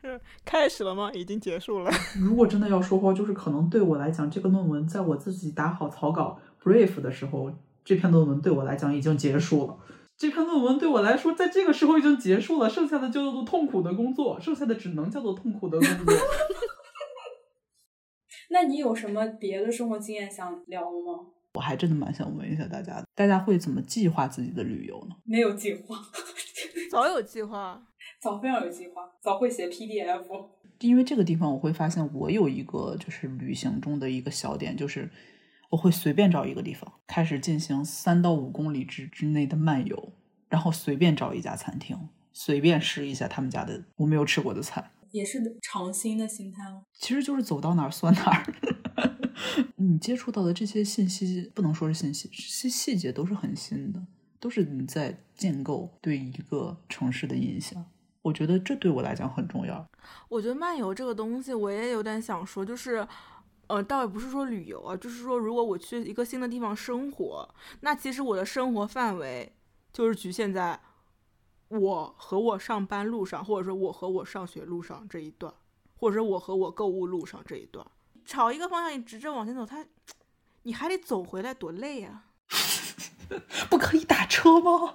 [0.45, 1.11] 开始了吗？
[1.15, 1.91] 已经结束了。
[2.21, 7.51] 如果真的要说话，就是可能对我来讲，这个论文在我自己打好草稿 brief 的时候，
[7.83, 9.79] 这篇论文对我来讲已经结束了。
[10.17, 16.15] 这篇论文对我来说，在这个时候已经结束了，剩下的就叫做痛苦的工作，剩下的只能叫做痛苦的工作。
[18.51, 21.27] 那你有什么别的生活经验想聊吗？
[21.55, 25.17] 我还真的蛮想问一下大家，大家会怎么计划自己的旅游呢？
[25.25, 25.97] 没有计划，
[26.91, 27.83] 早有计划。
[28.21, 30.25] 早非常有计划，早会写 PDF。
[30.81, 35.09] 因为这个地方，我会发现我有一个就是旅行中的一个小点，就是
[35.71, 40.13] 我会随便找一个地方，开始进行三到五公里之之内的漫游，
[40.49, 46.85] 然后随便找一家餐厅，随便试一下他们家的我没有吃过的菜，也是尝新的心态哦。
[46.93, 48.55] 其实就是走到哪儿算哪儿。
[49.77, 54.01] 你接触到的这些信息，不能说是信息，这些细节都是很新的，
[54.41, 57.85] 都是你在建构对一个城市的印象。
[58.23, 59.87] 我觉得这对我来讲很重要。
[60.31, 63.07] 我觉得漫游这个东西，我也有点想说，就是，
[63.69, 67.49] 呃，倒也不是说旅游啊，就是说，如果我去一个新的地方生活，
[67.81, 69.55] 那其实我的生活范围
[69.93, 70.81] 就是局限在
[71.69, 75.53] 我和我上班路上，或者说我和我上学路上这一段，
[75.97, 77.87] 或者说我和我购物路上这一段，
[78.25, 79.85] 朝一个方向你直着往前走，它
[80.63, 82.25] 你还得走回来，多累呀！
[83.71, 84.95] 不可以打车吗？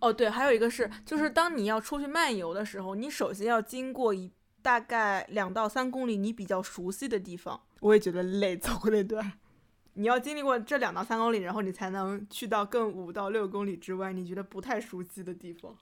[0.00, 4.32] 哦，对，还有一个是，就是当你要出去漫游的时候，你首先要经过一
[4.62, 9.32] 大概两到三公里你比较熟悉的地方，我也觉得累，走过那段，
[9.94, 15.76] 你要经历过这两到三公里，然后你才能去到更五到六公里之外你觉得不太熟悉的地方。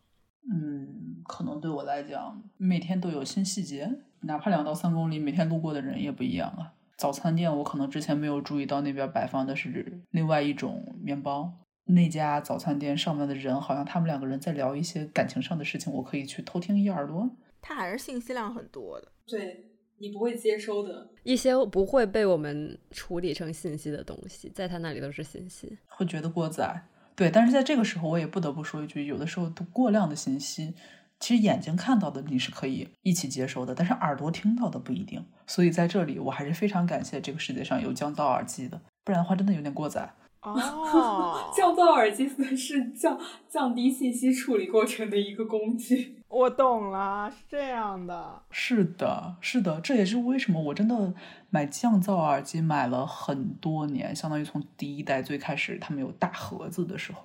[0.51, 6.73] 嗯，可能对我来讲，每天都有新细节，哪怕两到三公里，每天路过的人也不一样啊。
[6.97, 11.53] 早餐店，我可能之前没有注意到那边摆放的是另外一种面包。
[11.85, 17.29] 那家早餐店上面的人，好像他们两个人在聊一些感情上的事情，我可以去偷听一耳朵。
[17.61, 19.68] 他还是信息量很多的，对
[19.99, 26.87] 你不会接收的一些不会被我们处理成信息的东西，在他那里都是信息，会觉得过载。
[27.15, 30.75] 对，但是在这个时候，我也不得不说一句，有的时候都过量的信息，
[31.19, 35.25] 其实眼睛看到的你是可以一起接收的，但是耳朵听到的不一定。
[35.47, 40.15] 所以在这里，我还是非常感谢这个世界上有降噪耳机的，不然的话真的有点过载。
[40.55, 43.19] 哦， 降噪耳机是降
[43.49, 46.17] 降低信息处理过程的一个工具。
[46.29, 48.43] 我懂了，是这样的。
[48.51, 51.15] 是的，是的，这也是为什么我真的
[51.49, 57.23] 买降噪耳机买了很多年，相当于从第一代最开始他们有大盒子的时候，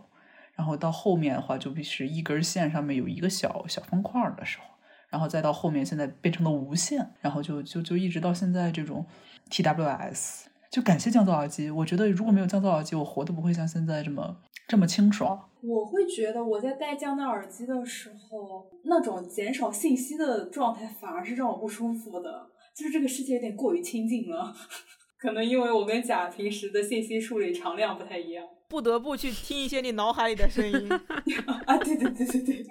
[0.56, 4.66] 然后到后面的话就必须一根线上面有一个小小方块的时候，
[5.10, 9.06] 然后再到后面现在变成了无线，然后就就就一直到现在这种
[9.50, 10.46] TWS。
[10.74, 14.36] 就感谢降噪耳机，我觉得如果没有降噪耳机，我活都不会像现在这么
[14.68, 15.40] 这么清爽。
[15.62, 24.52] 我会觉得我在戴降噪耳机的时候，那种减少信息的状态反而是让我不舒服的，就是这个世界有点过于清静了。
[25.22, 30.90] 可能因为我跟甲平时的信息处理常量不太一样，不得不去听一些你脑海里的声音。
[31.68, 32.66] 啊，对对对对对，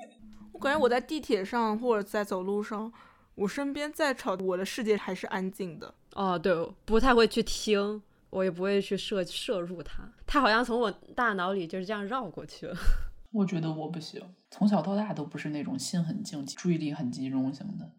[0.52, 2.92] 我感觉我在地铁上或者在走路上，
[3.34, 5.94] 我身边再吵，我的世界还是安静的。
[6.14, 6.54] 哦，对，
[6.84, 12.76] 不太会去听，我也不会去摄摄入它，它好像从我大脑里就是这样绕过去了。
[13.32, 14.20] 我觉得我不行，
[14.50, 17.90] 从小到大都不是那种心很静、注意力很集中型的。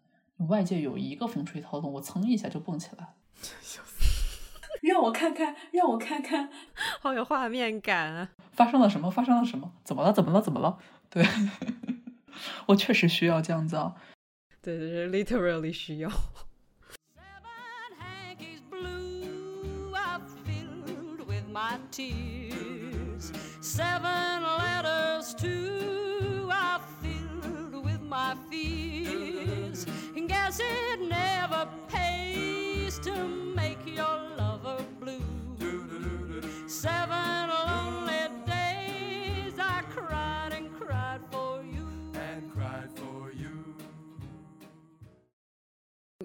[0.48, 3.14] 外界有一个风吹草动，我蹭一下就蹦起来。
[4.82, 6.50] 让我看看，让我看看，
[7.00, 8.30] 好有画面感啊！
[8.52, 9.10] 发生了什么？
[9.10, 9.72] 发生了什么？
[9.82, 10.12] 怎么了？
[10.12, 10.42] 怎么了？
[10.42, 10.78] 怎么了？
[11.08, 11.24] 对，
[12.66, 13.94] 我确实需要降噪。
[14.63, 16.11] 对对对，literally 需要。
[21.51, 23.33] my tears.
[23.59, 29.85] Seven letters to I filled with my fears.
[30.15, 35.19] And guess it never pays to make your lover blue.
[36.67, 38.22] Seven lonely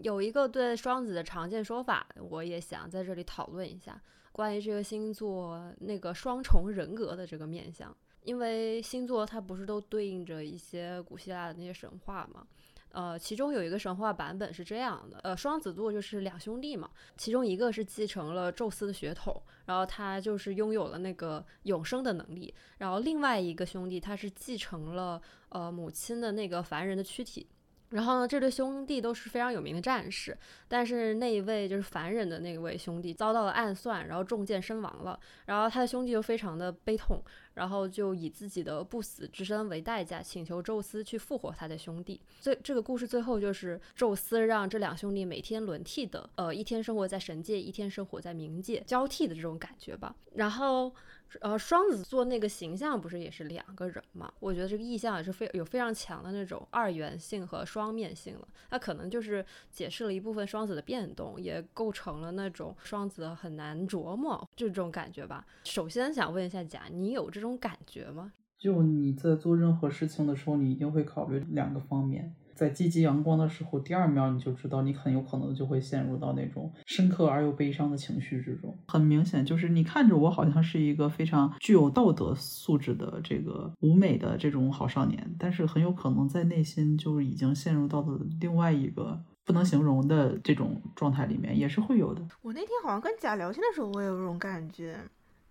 [0.04, 7.96] 有一个对双子的常见说法，我也想在这里讨论一下，关于这个星座那个双重人格的这个面相。
[8.24, 12.46] 因为星座它不是都对应着一些古希腊的那些神话吗？
[12.92, 27.48] 呃，其中有一个神话版本是这样的，呃，双子座就是两兄弟嘛，其中一个是继承了宙斯的血统，然后他就是拥有了那个永生的能力，然后另外一个兄弟他是继承了呃母亲的那个凡人的躯体。
[27.90, 30.38] 然后呢，这对兄弟都是非常有名的战士，
[30.68, 35.20] 但是那一位就是凡人的那位兄弟遭到了暗算，然后中箭身亡了。
[35.46, 37.20] 然后他的兄弟就非常的悲痛，
[37.56, 42.22] 然后就以自己的不死之身为代价，请求宙斯去复活他的兄弟。
[42.40, 50.16] 最这个故事最后就是宙斯让这两兄弟每天轮替的，呃，一天生活在神界，一天生活在冥界，交替的这种感觉吧。
[50.36, 50.94] 然后。
[51.42, 54.32] 呃，双子座那个形象不是也是两个人嘛？
[54.40, 58.48] 我觉得这个意象也是非有非常强的那种二元性和双面性了。
[58.70, 65.46] 它可能就是解释了一部分双子的变动，也构成了那种双子很难琢磨这种感觉吧。
[65.64, 68.34] 首先想问一下甲，你有这种感觉吗？
[68.58, 72.36] 就你在做任何事情的时候，你一定会考虑两个方面。
[72.60, 78.78] 在积极阳光的时候，第二秒你就知道你很有可能就会陷入到那种深刻而又悲伤的情绪之中。
[78.90, 92.22] 很明显，就是你看着我好像是一个非常具有道德素质的这个舞美的这种好少年，但是很有可能在内心就已经陷入到了另外一个不能形容的这种状态里面，也是会有的。
[92.42, 94.98] 我那天好像跟贾聊天的时候，我也有这种感觉。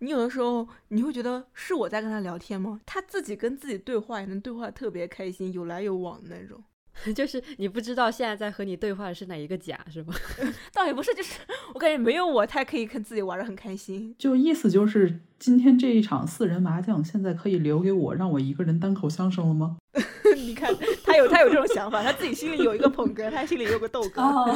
[0.00, 2.78] 你有的时候你会觉得是我在跟他聊天吗？
[2.84, 6.62] 他自己跟自己对话也能对话特别开心，有来有往的那种。
[7.14, 10.14] 就是你不知道现在在和你对话的是哪一个甲是吗？
[10.72, 11.40] 倒也不是，就是
[11.74, 14.14] 我感觉没有我，他可以跟自己玩的很开心。
[14.18, 19.76] 就意思就是今天这一场四人麻将，现在可以留给我，让我一个人单口相声了吗？
[20.36, 20.72] 你看
[21.04, 24.52] 他有他有这种想法，他自己心里有一个捧哏，他心里有个逗哏。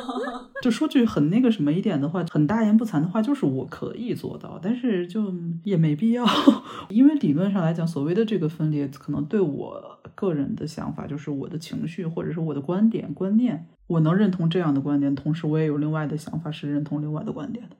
[0.62, 5.32] 就说句很那个什么一点的话，很大言不惭的话，就是我可以做到，但是就
[5.64, 6.26] 也没必要，
[6.90, 17.76] 因为理论上来讲，所谓的这个分裂，可能对我个人的想法，就是我的情绪或者是我的观点观念，我能认同这样的观点，同时我也有另外的想法是认同另外的观点的。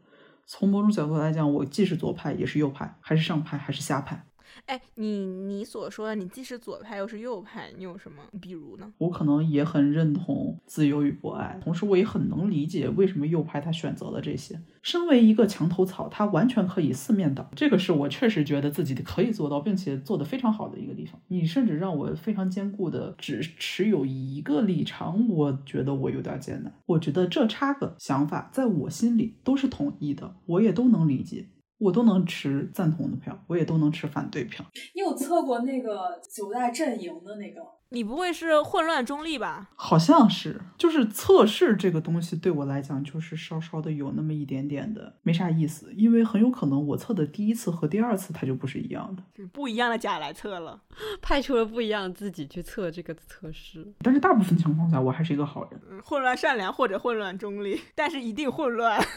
[0.46, 4.24] 从某种角度来讲，我既是左派，也是右派，还是上派，还是下派。
[4.66, 8.92] 哎，你你所说的，你既是左派又是右派，你有什么比如呢？
[8.98, 14.60] 我可能也很认同自由与博爱，同时我也很能理解为什么右派他选择了这些。
[14.82, 21.20] 身为一个墙头草，他完全可以四面倒，这个是我确实觉得自己可以做到，并且做得非常好的一个地方。
[21.28, 26.72] 你甚至让我非常坚固的只持有一个立场，我觉得我有点艰难。
[26.86, 31.46] 我觉得这差个想法在我心里都是统一的，我也都能理解。
[31.78, 34.64] 我都能持赞同的票，我也都能持反对票。
[34.94, 37.60] 你有测过那个九大阵营的那个？
[37.90, 39.68] 你不会是混乱中立吧？
[39.76, 50.82] 好像是，就是测试这个东西对我来讲，就是稍稍的有那么一点点的没啥意思，因为很有可能我测的第一次和第二次它就不是一样的，不一样的甲来测了，
[51.22, 53.86] 派出了不一样的自己去测这个测试。
[54.00, 55.80] 但是大部分情况下，我还是一个好人。
[55.88, 59.00] 嗯，混乱善良或者混乱中立，但是一定混乱。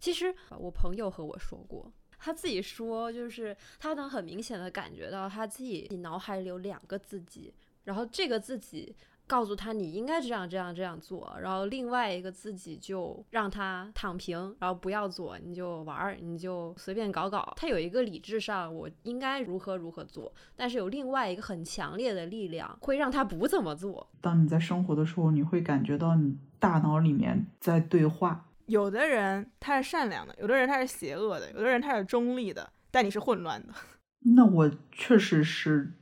[0.00, 7.52] 其实我朋友和我说过，他自己说，就是他能很明显的感觉到他自己脑海里有两个自己，
[7.84, 8.96] 然后这个自己
[9.26, 17.52] 告诉他你应该这样这样这样做，然后另外一个自己就让他躺平，然后不要做，你就玩儿，你就随便搞搞。
[17.56, 24.10] 他有一个理智上我应该如何如何做，但是有另外一个很强烈的力量会让他不怎么做。
[24.20, 28.46] 当你在生活的时候，你会感觉到你大脑里面在对话。
[28.70, 33.74] 有的人他是善良的，有的人他是邪恶的，有的人他是中立的，但你是混乱的。
[34.36, 35.92] 那我确实是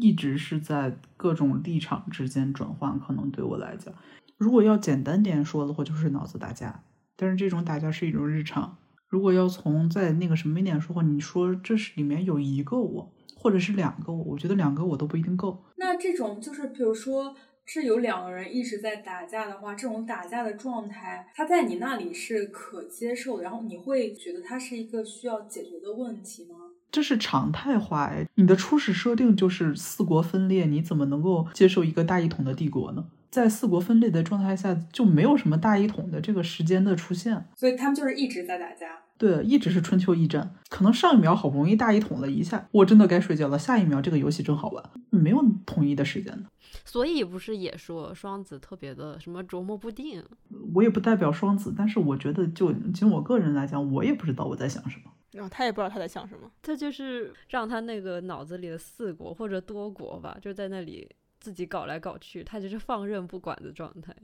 [0.00, 3.94] 一直是在各种立场之间转换，可能对我来讲，
[4.36, 6.82] 如果要简单点说的话，就是脑子打架。
[7.16, 8.76] 但是这种打架是一种日常。
[9.06, 15.64] 如果要从在那个什么一点说话，你说这是里面有一个我，或者是两个我，我觉得两个我都不一定够。
[15.76, 17.36] 那这种就是比如说。
[17.70, 26.56] 是有两个人一直在打架的话，这种打架的状态，他在你那里是可接受的，然后你会觉得它是一个需要解决的问题吗？
[26.90, 33.04] 这是常态化哎，你的初始设定就是四国分裂，你怎么能够接受一个大一统的帝国呢？
[33.30, 37.44] 在四国分裂的状态下，就没有什么大一统的这个时间的出现。
[37.54, 39.00] 所以他们就是一直在打架。
[39.18, 46.48] 对，一直是春秋一战，可能上一秒好不容易大一统了一下，我真的该睡觉了，下一秒这个游戏真好玩，没有统一的时间的。
[46.84, 50.24] 所以不是也说双子特别的什么琢磨不定？
[50.72, 55.10] 我也不代表双子，但是我觉得就仅我个人来讲，我也不知道我在想什么。
[55.32, 56.50] 然后他也不知道他在想什么。
[56.62, 61.08] 他就是让他那个脑子里的四国或者多国吧，就在那里
[61.40, 64.14] 自己搞来搞去，他就是放任不管的状态。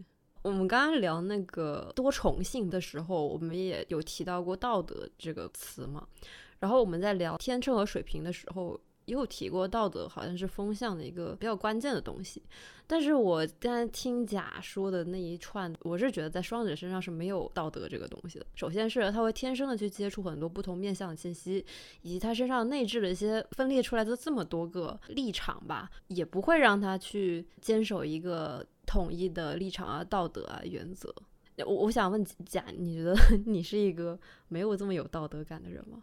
[0.45, 6.07] 我们刚刚聊那个多重性的时候，我们也有提到过道德这个词嘛。
[6.59, 12.43] 然后我们在聊天秤和水瓶的时候，也有提过道德好像是风向的一个比较关键的东西。
[12.87, 18.45] 但是我刚才听甲说的那一串，我是觉得在双子身上是没有道德这个东西的。
[18.55, 21.65] 首先是他会天生的去接触很多不同面向的信息，
[22.03, 31.15] 以及他身上内置的一些分裂出来的这么多个立场吧，也不会让他去坚守一个统一的立场啊、道德啊、原则。
[31.59, 33.15] 我我想问甲，你觉得
[33.47, 34.19] 你是一个
[34.49, 36.03] 没有这么有道德感的人吗？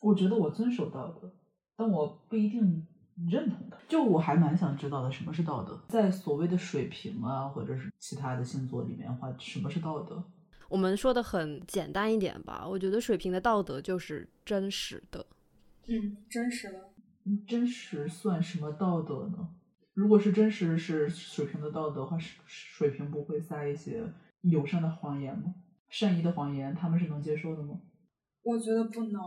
[0.00, 1.32] 我觉得我遵守道德，
[1.76, 2.86] 但我不一定
[3.28, 3.76] 认同它。
[3.88, 5.80] 就我还蛮想知道的，什么是道德？
[5.88, 10.22] 在所谓的水平啊，或者是其他的星座里面的话，什么是道德？
[10.68, 15.26] 我们说的很简单一点吧，我觉得水平的道德就是真实的。
[15.86, 16.90] 嗯，真实的。
[17.24, 19.48] 嗯真实算什么道德呢？
[19.96, 24.04] 如果是真实是水平的道德的话，水水平不会撒一些
[24.42, 25.54] 友善的谎言吗？
[25.88, 27.80] 善意的谎言，他们是能接受的吗？
[28.42, 29.22] 我觉得不能，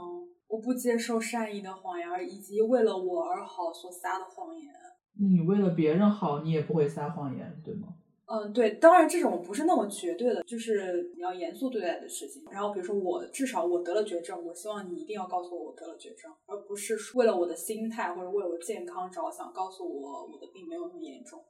[0.47, 4.71] 我不接受善意的谎言，以及为了我而好所撒的谎言。
[5.19, 7.95] 你为了别人好，你也不会撒谎言，对吗？
[8.31, 12.43] 嗯，对，当然这种不是那么绝对的，就是你要严肃对待的事情。
[12.51, 21.43] 然后比如说我至少我得了绝症，我希望你一定要告诉我我得了绝症，而不是为了我的心态或者为了我健康着想，告诉我我的病没有那么严重。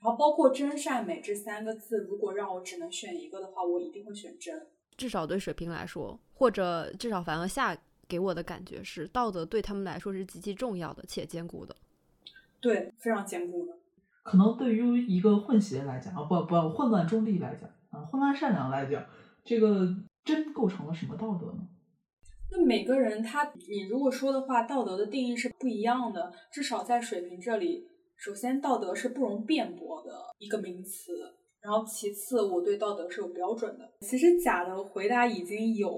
[0.00, 4.66] 然后包括真善美这三个字，如果让我只能选一个的话，我一定会选真。
[4.96, 7.76] 至少对水瓶来说，或者至少凡和下
[8.08, 11.76] 给我的感觉是，道德对他们来说是极其重要的且坚固的。
[12.60, 13.78] 对，非常坚固的。
[14.24, 19.04] 可能对于一个混血来讲啊，不不，混乱中立来讲啊，混乱善良来讲，
[19.44, 19.86] 这个
[20.24, 21.68] 真构成了什么道德呢？
[22.50, 26.32] 那每个人他，你如果说的话，道德的定义是不一样的。
[26.50, 31.12] 至少在水瓶这里，首先道德是不容辩驳的一个名词，
[31.60, 33.92] 然后其次我对道德是有标准的。
[34.00, 35.92] 其实甲的回答已经有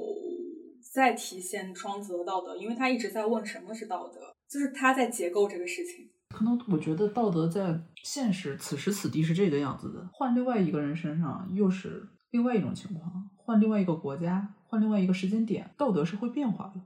[0.92, 6.10] 在体现双子的道德，因为他一直在问什么是道德，就是他在解构这个事情。
[6.36, 16.82] 可能我觉得道德在现实此时此地是这个样子的，换另外一个人身上又是另外一种情况，换另外一个国家，换另外一个时间点，道德是会变化的。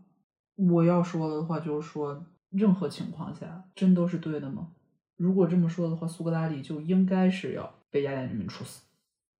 [0.72, 4.68] 我要说的话就是说，任何情况下真都是对的吗？
[5.16, 8.84] 如果这么说的话，苏格拉底就应该是要被雅典人民处死。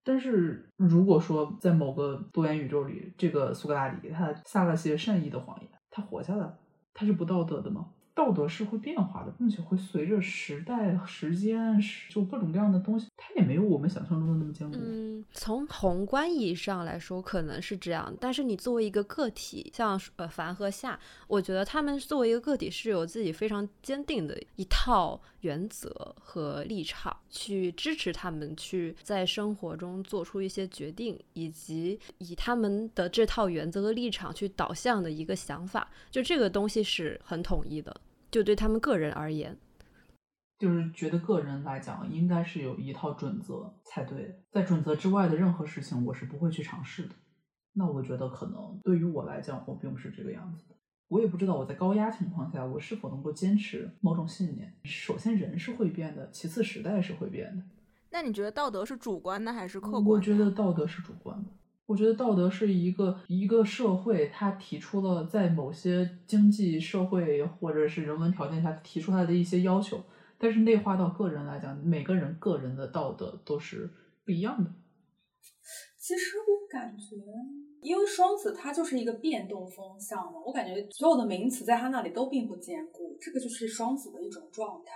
[0.03, 6.53] 但是如果说在某个多元宇宙里，这个苏格拉底他撒了些善意的谎言，他活下来，
[6.93, 7.87] 他是不道德的吗？
[8.21, 14.77] 道德是会变化的，并且会随着时代、时间，就各种各样的东西，它也没有我们想象中的那么坚固。
[14.79, 18.15] 嗯，从宏观意义上来说，可能是这样。
[18.21, 35.91] 但是你作为一个个体，像呃凡和夏，我觉得他们作为一个个体是有自己非常坚定的一套原则和立场，去支持他们去在生活中做出一些决定，以及以他们的这套原则和立场去导向的一个想法。
[36.11, 37.99] 就这个东西是很统一的。
[38.31, 39.59] 就对他们个人而言，
[40.59, 44.43] 就是觉得个人来讲，应该是有一套准则才对。
[44.51, 47.15] 在准则之外的任何事情，我是不会去尝试的。
[47.73, 50.75] 那我觉得可能对于我来讲，我并不是这个样子的。
[51.09, 54.73] 我也不知道我在高压情况下，我是否能够坚持某种信念。
[54.85, 57.65] 首先，人是会变的；其次，时代是会变的。
[58.11, 60.05] 那你觉得道德是主观的还是客观？
[60.05, 61.51] 我觉得道德是主观的。
[61.91, 70.01] 我觉得道德是一个一个社会，它提出了在某些经济社会或者是人文条件下提出来的一些要求，
[70.39, 73.91] 但是内化到个人来讲，每个人个人的道德都是
[74.25, 74.71] 不一样的。
[75.99, 77.17] 其实我感觉，
[77.83, 84.93] 因为双子它就是一个变动风向嘛，我感觉所有的名词在它那里都并不坚固，这个就是双子的一种状态。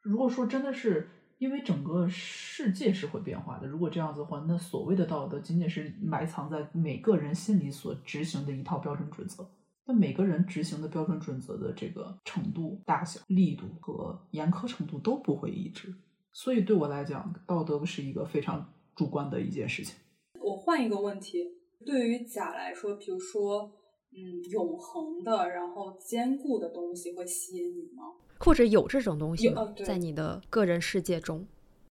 [0.00, 1.08] 如果说真的是。
[1.44, 9.46] 因为整个世界是会变化的，如果这样子的话，那所谓的道德仅仅是埋藏在每个人心里所执行的一套标准准则。
[9.84, 15.94] 那每个人执行的标准准则的这个程度、大小、力度和严苛程度都不会一致，
[16.32, 19.94] 所以对我来讲，道德是一个非常主观的一件事情。
[20.40, 21.44] 我换一个问题，
[21.84, 23.70] 对于甲来说，比如说，
[24.12, 28.04] 嗯，永恒的，然后坚固的东西会吸引你吗？
[28.44, 29.72] 或者有这种东西吗？
[29.86, 31.46] 在你的个人世界中，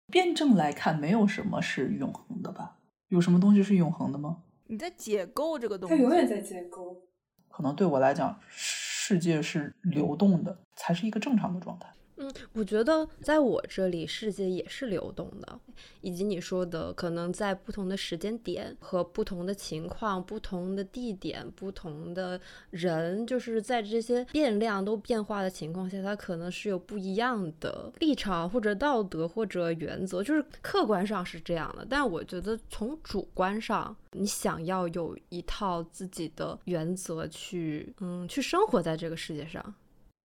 [0.08, 2.78] 辩证来看，没有什么是永恒的吧？
[3.08, 4.44] 有什么东西是永恒的吗？
[4.68, 7.04] 你在解构这个东西，它永远在解构。
[7.50, 11.88] 可能对我来讲，世界是流动的，才是一个正常的状态。
[12.22, 15.60] 嗯，我觉得在我这里，世界也是流动的，
[16.02, 31.84] 以及你说的，可能在不同的时间点和不同的情况、不同的地点、不同的人，就是在这些变量都变化的情况下，它可能是有不一样的立场或者道德或者原则，就是客观上是这样的。
[31.90, 39.74] 但我觉得从主观上，你想要有一套自己的原则去，嗯，去生活在这个世界上。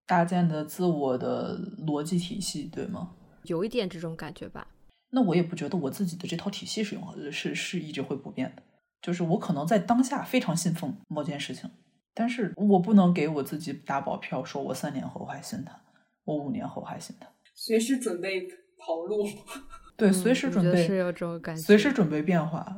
[0.07, 3.11] 搭建的自我的逻辑体系，对吗？
[3.45, 4.67] 有一点这种感觉吧。
[5.11, 8.63] 那我也不觉得我自己的这套体系是永恒的，是是一直会不变的。
[9.01, 11.71] 就是我可能在当下非常信奉某件事情，
[12.13, 15.81] 但是我不能给我自己打保票，说我三年后还信他，
[16.25, 17.29] 我五年后还信他。
[17.55, 18.49] 随时准备
[18.79, 19.25] 跑路。
[19.97, 21.63] 对，嗯随时准备，是有这种感觉。
[21.63, 22.77] 随时准备变化。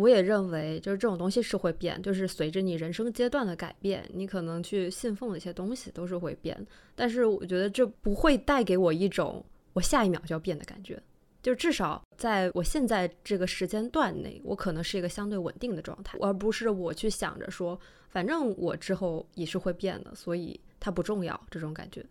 [0.00, 6.66] 我也认为，就是这种东西是会变，就是随着你人生阶段的改变，你可能去信奉的一些东西都是会变。
[6.94, 11.00] 但是我觉得这不会带给我一种我下一秒就要变的感觉，
[11.42, 17.78] 就至少在我现在这个时间段内，我可能是一个相对稳定的状态，而不是我去想着说，
[18.08, 22.04] 反正我之后也是会变的，所以它不重要这种感觉。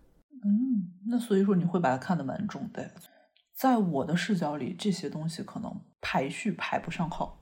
[0.43, 2.89] 嗯，那所以说你会把它看得蛮重的。
[3.53, 5.69] 在我的视角里，这些东西可能
[5.99, 7.38] 排序排不上号。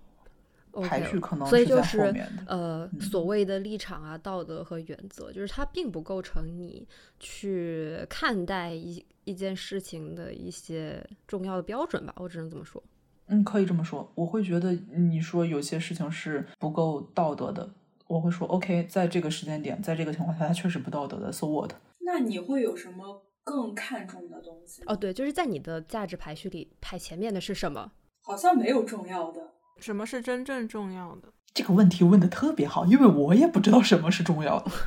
[0.82, 2.26] 排序可能所以是在后就是。
[2.48, 6.88] 呃，嗯所谓的立场啊、道德和原则，就是它并不构成你
[7.20, 12.82] 去看待一一件事情的一些重要的标准吧，我只能这么说。
[13.28, 14.10] 嗯，可以这么说。
[14.16, 17.70] 我会觉得你说有些事情是不够道德的，
[18.08, 21.74] 我会说 OK，在这个时间点，在这个情况下，它确实不道德的，so what？
[22.00, 24.82] 那你会有什么更看重的东西？
[24.86, 27.92] 哦，，对，就是在你的价值排序里排前面的是什么？
[28.22, 29.42] 好像没有重要的。
[29.80, 31.30] 什么是真正重要的？
[31.54, 34.72] 这个问题问的特别好，因为我也不知道什么是重要的。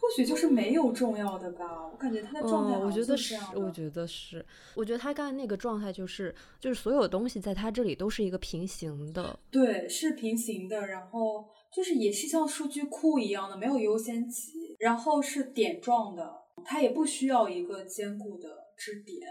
[0.00, 3.36] 或许就是没有重要的吧，我感觉他的状态嗯，我觉得是。
[3.54, 4.44] 我觉得是，
[4.74, 16.32] 我觉得他刚才那个状态就是，就是所有东西在他这里都是一个平行的，对，是平行的，然后就是也是像数据库一样的，没有优先级，然后是点状的，
[16.64, 18.48] 它也不需要一个坚固的
[18.78, 19.28] 支点，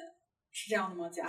[0.52, 1.10] 是这样的吗？
[1.10, 1.28] 家？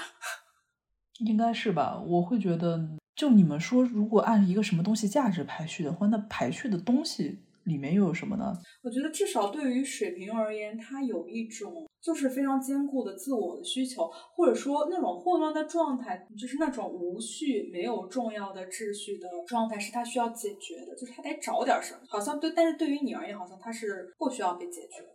[1.24, 1.98] 应该是吧？
[2.06, 8.56] 我会觉得，就你们说，如果按一个什么东西价值排序的话，那排序的东西里面又有什么呢？
[8.80, 21.98] 我觉得至少对于水瓶而言，它有一种就是非常坚固的自我的需求，或者说那种混乱的状态，就是那种无序、没有重要的秩序的状态，是他需要解决的，就是他得找点什么。
[22.06, 25.08] 好像对，但是对于你而言，好像它是不需要被解决的。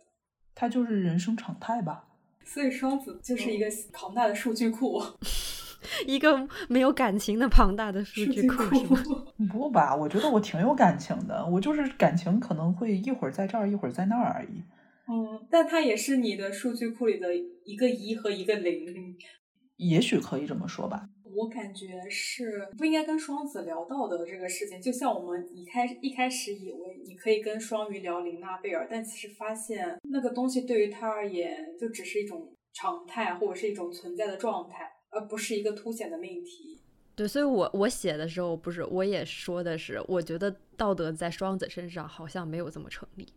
[0.54, 2.06] 它就是人生常态吧。
[2.44, 5.02] 所以双子就是一个庞大的数据库，
[6.06, 9.02] 一个没有感情的庞大的数数据据库，是吗？
[9.52, 9.94] 不吧？
[9.94, 14.62] 我觉得我挺有感情的，我就是感情可能会一会儿在这儿，一会儿在那儿而已。
[15.06, 17.28] 嗯，但它也是你的数据库里的
[17.64, 19.16] 一个一和一个零。
[19.76, 21.08] 也许可以这么说吧。
[21.36, 36.80] 我感觉是不应该跟双子聊道德这个事情，就像我们一开一开始以为你可以跟双鱼聊琳娜贝尔，但其实发现那个东西对于他而言就只是一种常态或者是一种存在的状态，而不是一个凸显的命题。
[37.14, 43.28] 对，所以我我写的时候不是，我也说的是，我觉得道德在双子身上好像没有这么成立，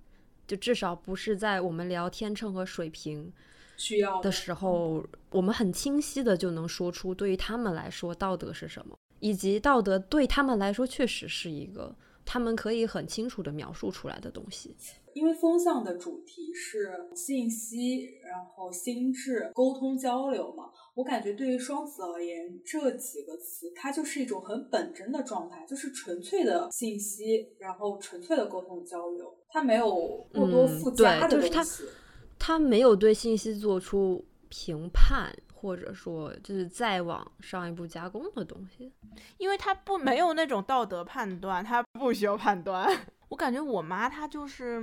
[0.47, 3.31] 就至少不是在我们聊天秤和水瓶
[3.77, 11.95] 需要的时候，我们很清晰的就能说出对于他们来说道德是什么，以及道德对他们来说确实是一个
[12.27, 14.75] 他们可以很清楚的描述出来的东西。
[15.13, 20.65] 因为风向的主题是信息，然后心智、沟通交流嘛。
[20.93, 29.89] 我感觉对于双子而言，这几个词它就是一种很本真的状态，就是纯粹的信息，然后纯粹的沟通交流，它没有
[30.33, 31.83] 过多嗯附加对就是它的东西。
[32.39, 38.93] 他没有对信息做出评判，或者说就是再往上一步加工的东西。
[39.37, 42.87] 因为他不没有那种道德判断，他不需要判断。
[43.29, 44.81] 我感觉我妈她就是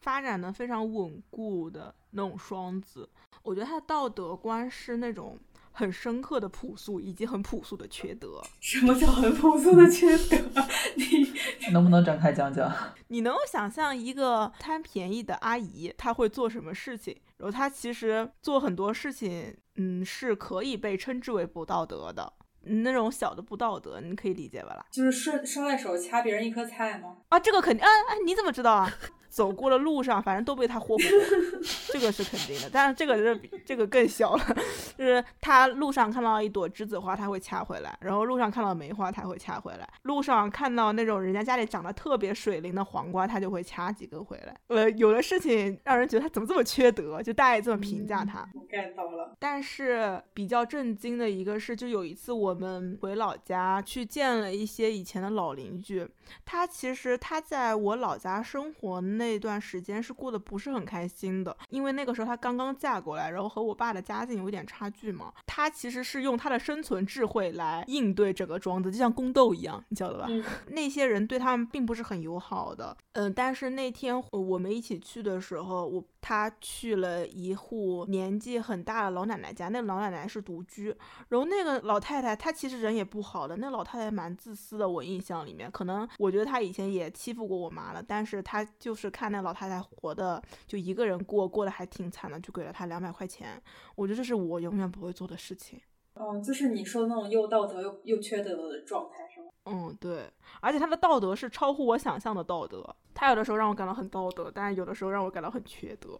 [0.00, 3.08] 发展的非常稳固的那种双子，
[3.42, 5.38] 我觉得她的道德观是那种
[5.76, 8.40] 很深刻的朴素，以及很朴素的缺德。
[8.60, 10.38] 什么叫很朴素的缺德？
[10.96, 11.04] 你
[11.72, 12.72] 能不能展开讲讲？
[13.08, 17.16] 你能够想象一个贪便宜的阿姨，她会做什么事情？
[17.38, 22.32] 然后她其实做很多事情，嗯，是可以被称之为不道德的。
[22.66, 24.86] 嗯那种小的不道德，你可以理解吧啦？
[24.90, 27.16] 就是顺顺带手掐别人一颗菜吗？
[27.28, 28.90] 啊，这个肯定，啊哎，你怎么知道啊？
[29.34, 31.58] 走过的路上，反正都被他霍霍过，
[31.92, 32.70] 这个是肯定的。
[32.72, 34.56] 但是这个是比这个更小了，
[34.96, 44.56] 就是他路上看到一朵栀子花，他会掐回来；然后路上看到梅花，他会掐回来；路上看到那种人家家里长得特别水灵的黄瓜，他就会掐几根回来。
[44.68, 48.48] 呃，有的事情让人觉得他怎么这么缺德，就大家也这么评价他。
[48.54, 49.34] 我 get 到了。
[49.40, 56.06] 但是比较震惊的一个是，就有一次我们回老家去见了一些以前的老邻居，
[56.44, 65.32] 他其实他在我老家生活那段时间是过得不是很开心的，因为那个时候她刚刚嫁过来，然后和我爸的家境有一点差距嘛。
[65.46, 70.26] 她其实是用她的生存智慧来应对整个庄子，就像宫斗一样，你晓得吧？
[70.28, 72.96] 嗯那些人对他们并不是很友好的。
[73.12, 80.86] 嗯，但是那天呃我们一起去的时候，我他去了一户年纪很大的老奶奶家，那个老奶奶是独居，
[81.28, 93.62] 然后那个老太太她其实人也不好的，那老太太蛮自私的，我印象里面，可能我觉得她以前也欺负过我妈了，但是她就是看那老太太活的就一个人过，过得还挺惨的，就给了她两百块钱，
[93.94, 95.78] 我觉得这是我永远不会做的事情。
[96.14, 99.23] 嗯，就是你说的那种又道德又又缺德的状态，
[99.66, 102.84] 嗯，对，而且他的道德是超乎我想象的道德。
[103.14, 106.18] 他有的时候让我感到很道德，但是有的时候让我感到很缺德。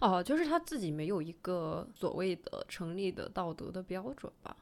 [0.00, 4.54] 哦，就是他自己没有一个所谓的成立的道德的标准吧。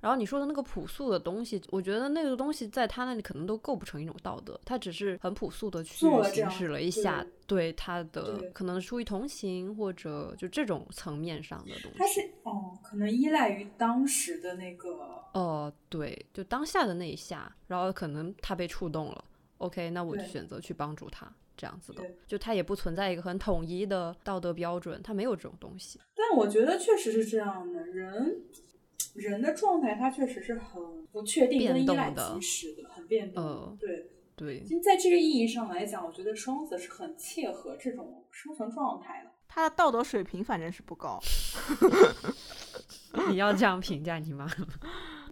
[0.00, 11.98] 然后你说的那个朴素的东西，我觉得那个东西在他那里可能都构不成一种道德，他只是很朴素的去行使了一下对他的对可能出于同情或者就这种层面上的东西。
[11.98, 14.88] 他是哦，可能依赖于当时的那个
[15.34, 19.24] 哦，对，就当下的那一下，然后可能他被触动了
[19.58, 25.98] ，OK，那我就选择去帮助他，这样子的，就他也不存在一个很统一的道德标准，他没有这种东西。
[26.14, 28.42] 但我觉得确实是这样的，人
[29.14, 33.44] 人的状态它确实是很不确定变动跟依赖的即时的，很变动。
[33.44, 39.30] 呃对，对，就在这个意义上来讲，我觉得双子是很切合这种生存状态的。
[39.48, 41.18] 他的道德水平反正是不高，
[43.30, 44.46] 你要这样评价你妈？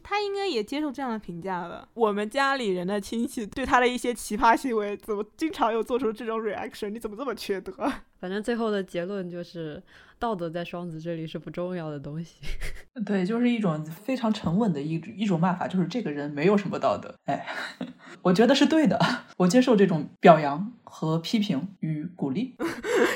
[0.09, 1.89] 他应该也接受这样的评价了。
[1.95, 6.91] 我们家里人的亲戚对他的一些奇葩行为，怎么经常又做出这种 reaction？
[6.91, 7.73] 你怎么这么缺德？
[8.21, 9.83] 反正最后的结论就是，
[10.17, 12.37] 道德在双子这里是不重要的东西。
[13.05, 17.13] 对，就是一种非常沉稳的一一种骂法，就是这个人没有什么道德。
[17.25, 17.45] 哎，
[18.23, 18.97] 我觉得是对的，
[19.39, 22.55] 我接受这种表扬和批评与鼓励。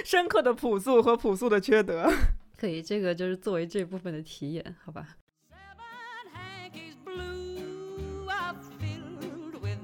[0.05, 2.12] 深刻的朴素和朴素的缺德。
[2.59, 5.07] 可以，这个就是作为这部分的体验，好吧？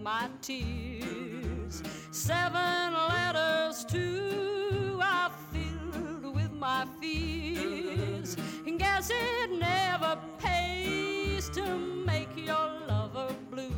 [0.05, 1.81] my tears.
[2.11, 8.35] Seven letters too are filled with my fears.
[8.65, 11.63] And guess it never pays to
[12.05, 13.71] make your lover blue.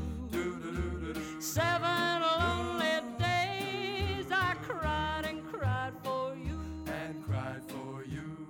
[1.40, 6.60] Seven lonely days I cried and cried for you.
[6.88, 8.48] and cried for you.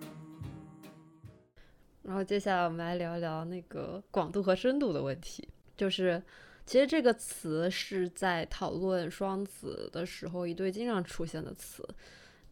[2.03, 6.21] 然后接下来我们来聊一聊那个广度和深度的问题，就是
[6.68, 11.82] 其实这个词是在讨论双子的时候一对经常出现的词。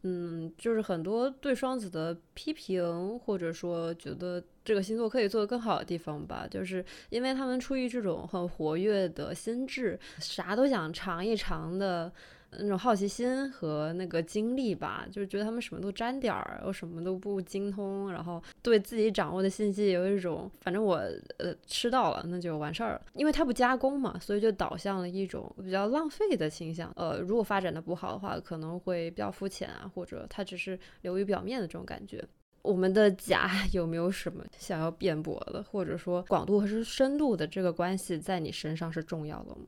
[0.04, 12.10] 嗯，就是很多对双子的批评，或者说觉得这个星座可以做得更好的地方吧，就是因为他们出于这种很活跃的心智，啥都想尝一尝的
[12.59, 20.96] 那种好奇心和那个经历吧，就是觉得他们什么都沾点儿，又什么都不精通，然后对自己掌握的信息有一种，反正我
[21.38, 23.02] 呃吃到了，那就完事儿了。
[23.14, 26.92] 因为它不加工嘛，所以就导向了一种比较浪费的倾向。
[26.96, 32.24] 呃，如果发展的不好的话，可能会比较肤浅啊，或者它只是流于表面的这种感觉。
[32.62, 39.66] 我们的甲 有没有什么想要辩驳的，或者说广度和深度的这个关系在你身上是重要的吗？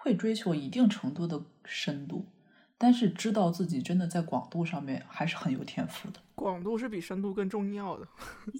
[0.00, 2.24] 会追求一定程度的深度，
[2.78, 6.20] 但是知道自己真的在广度上面还是很有天赋的。
[6.36, 8.06] 广度是比深度更重要的。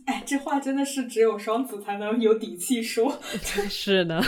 [0.07, 3.16] 哎， 这话真的是只有双子才能有底气说。
[3.70, 4.20] 是的，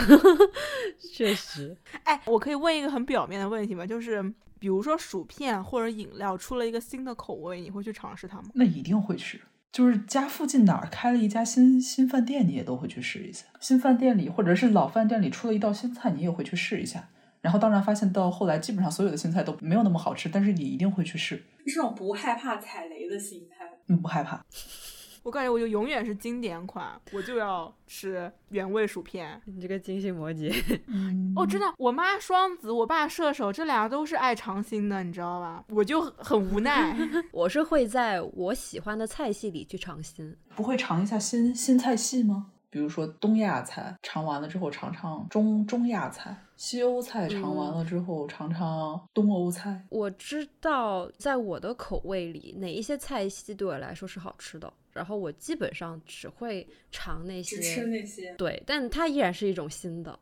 [1.13, 1.75] 确实。
[2.05, 3.85] 哎，我可以问一个很表面的问题吗？
[3.85, 4.23] 就是
[4.57, 8.49] 比如说薯片或者饮料出了一个新的口味，你会去尝试它吗？
[8.53, 9.41] 那一定会去，
[9.71, 13.45] 就是家附近哪儿开了一家新新饭店，你也都会去试一下。
[13.59, 17.07] 新饭店里或者是老饭店里出了一道新菜，你也会去试一下。
[17.39, 23.65] 然后当然发现到后来，基本上所有的新菜都没有那么好吃，但是你一定会去试，是这种不害怕踩雷的心态。
[23.87, 24.45] 嗯，不害怕。
[25.23, 29.39] 我感觉我就永远是经典款，我就要吃原味薯片。
[29.45, 35.63] 你这个金星摩羯，嗯，哦，真的，我妈双子，我爸射手，这俩都是爱尝新的，你知道吧？
[35.69, 36.97] 我就很无奈。
[37.31, 40.35] 我是会在我喜欢的菜系里去尝新。
[40.55, 42.51] 不会尝一下新新菜系吗？
[42.71, 49.85] 比如说东亚菜尝完了之后尝尝中中亚菜，西欧菜尝完了之后尝尝东欧菜。
[49.89, 58.33] 我知道，在我的口味里，哪一些菜系对我来说是好吃的，然后我基本上只会尝那些吃，那些。
[58.35, 60.17] 对，但它依然是一种新的。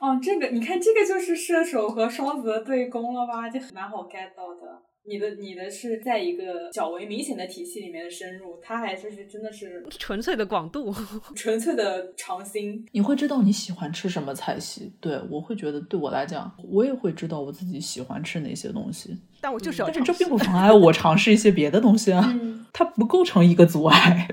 [0.00, 3.48] 哦，这个你看，这个就是射手和双子的对攻了吧？
[3.48, 4.82] 就蛮好 get 到的。
[5.04, 10.94] 你的你的是在一个较为明显的体系里面的深入，他还就是真的是 纯粹的广度，
[11.34, 12.86] 纯粹的尝新。
[12.92, 24.28] 你会知道你喜欢吃什么菜系，对我会觉得对我来讲，我也会知道我自己喜欢吃哪些东西，但我就是要但是这并不 妨碍我尝试一些别的东西啊，嗯，它不构成一个阻碍。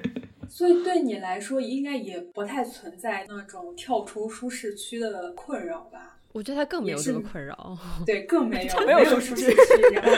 [0.48, 6.19] 所以对你来说，应该也不太存在那种跳出舒适区的困扰吧？
[6.32, 7.78] 我觉得他更没有这个困扰。
[8.06, 10.12] 对，更没有 没有舒舒适适区，然后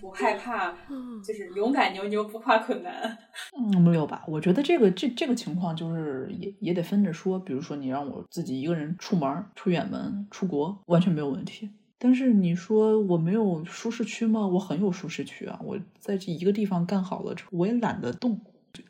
[0.00, 0.72] 不 害怕，
[1.24, 3.16] 就是勇敢牛牛不怕困难。
[3.58, 4.22] 嗯，没有吧？
[4.28, 7.38] 我觉得这个这这个情况就是也也得分着说。
[7.38, 11.70] 比如说，你让我自己一个人出门儿、出远门、出国，完全没有问题。
[11.98, 14.46] 但是你说我没有舒适区吗？
[14.46, 15.58] 我很有舒适区啊！
[15.64, 18.40] 我在这一个地方干好了之后，我也懒得动。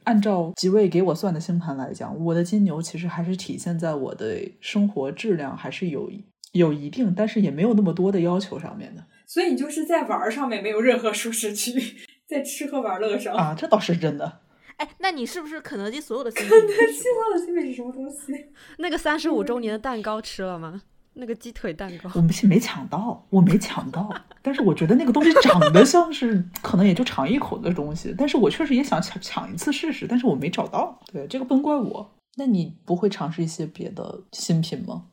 [0.04, 6.10] 按照几位给我算的星盘来讲，我的金牛其实还是体现在我的生活质量还是有
[6.52, 11.72] 有一定，但是也没有那么多的要求上面的所以你就是在玩儿上面没有任何舒适区，
[12.26, 13.34] 在吃喝玩乐上。
[13.34, 14.40] 啊，这倒是真的。
[14.76, 18.32] 哎，那你是不是肯德基所有的星期你都吃希望的新品是什么东西？
[18.78, 20.82] 那个三十五周年的蛋糕吃了吗？
[21.14, 24.08] 那个鸡腿蛋糕我，没没抢到，我没抢到，
[24.40, 30.96] 但是我觉得那个东西长得像是可能也就尝一口的东西，但是我确实也想抢抢一次试试，但是我没找到。
[31.12, 32.14] 对，这个不能怪我。
[32.36, 35.06] 那你不会尝试一些别的新品吗？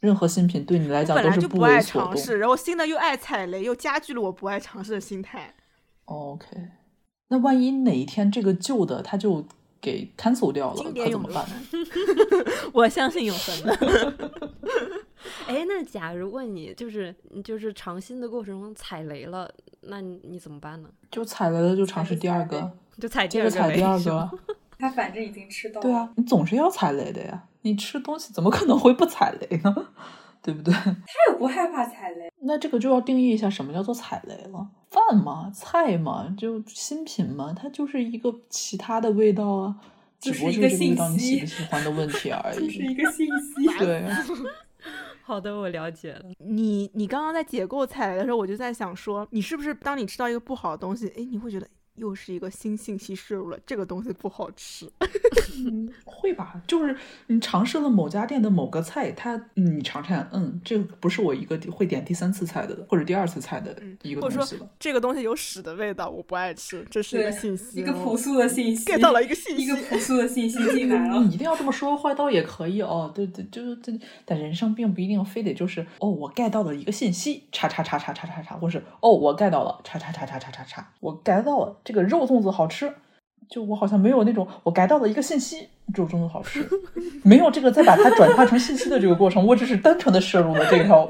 [0.00, 2.12] 任何新品对你来讲本都是为来就不爱所动。
[2.12, 5.54] 尝试，然后新的又爱踩雷，又加剧了我不爱尝试的心态。
[6.04, 6.46] OK，
[7.28, 9.44] 那万一哪一天这个旧的它就
[9.80, 11.54] 给 cancel 掉了，可怎么办呢？
[12.72, 14.14] 我相信永恒的。
[15.48, 20.88] 哎，那假如问你，就是你就是尝新的过程中踩雷了，那你你怎么办呢？
[21.10, 22.70] 就踩雷了就尝试第二个，
[23.00, 24.30] 就踩第二个踩第二 个。
[24.78, 25.82] 他反正已经吃到了。
[25.82, 27.44] 对啊，你总是要踩雷的呀。
[27.68, 29.74] 你吃东西怎么可能会不踩雷呢？
[30.40, 30.72] 对不对？
[30.72, 32.32] 他也不害怕踩雷。
[32.42, 34.68] 那这个就要定义一下什么叫做踩雷了。
[34.90, 39.76] 饭嘛，菜嘛，就新品嘛，它就是一个其他的味道啊，
[40.20, 42.94] 只不过就是一个这个味道你喜不喜欢的问题 而已就是一。
[42.94, 43.78] 个信息。
[43.78, 44.04] 对，
[45.22, 46.22] 好的，我了解了。
[46.38, 51.66] 你你刚刚在解构踩雷的时候，我就在想说，你是不是当你吃到一个不好的东西，哎，你会觉得
[51.98, 54.88] 又是一个新信息摄入了，这个东西不好吃。
[55.56, 56.60] 嗯，会吧？
[56.66, 56.96] 就是
[57.26, 64.64] 你尝试了某家店的某个菜，它嗯你尝尝，嗯，这个不是我一个会点第三次菜的，或者第二次菜的一个或者说东西。
[64.78, 71.38] 这个东西有屎的味道，我不爱吃，这是一个信息，一个朴素的信息 get 到了一个信息一个朴素的信息进来了 你。
[71.38, 73.10] 一定要这么说，坏刀也可以哦。
[73.14, 73.92] 对对，就是这，
[74.24, 82.92] 但人生并不一定非得就是哦，我 get 到了一个信息，叉叉叉叉叉叉叉，或是哦，我 get 到了叉叉叉叉叉叉叉，我 get 到了这个肉粽子好吃。
[83.48, 86.68] 就我好像没有那种我 get 到的一个信息，肉粽子好吃，
[87.24, 91.08] 没有这个再把它转化成信息的这个过程，我只是单纯的摄入了这条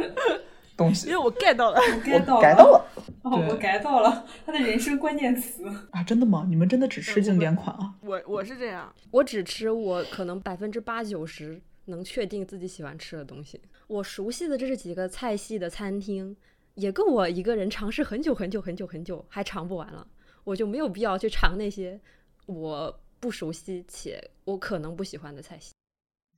[0.77, 1.81] 东西因为，我 get 到了。
[1.81, 2.85] 我 get 到我了，get 到了
[3.23, 5.65] 哦，我 get 到了 他的人生关键词。
[5.91, 6.01] 啊！
[6.05, 6.47] 真的吗？
[6.49, 7.93] 你们真的只吃经典款啊？
[8.03, 13.61] 我我是这样，我只吃我可能百分之八九十能确定自己喜欢吃的东西。
[13.89, 16.37] 我熟悉的这是几个菜系的餐厅，
[16.75, 20.07] 也够我一个人尝试很久很久很久很久，还尝不完了。
[20.49, 22.01] 我就没有必要去尝那些
[22.47, 25.75] 我不熟悉且我可能不喜欢的菜系。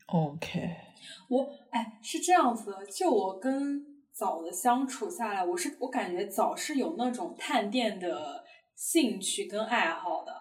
[0.07, 0.77] OK，
[1.29, 8.45] 我哎，是这样子的，就我跟枣的相处下来，我是我感觉枣是有那种探店的
[8.75, 10.33] 兴趣跟爱好的。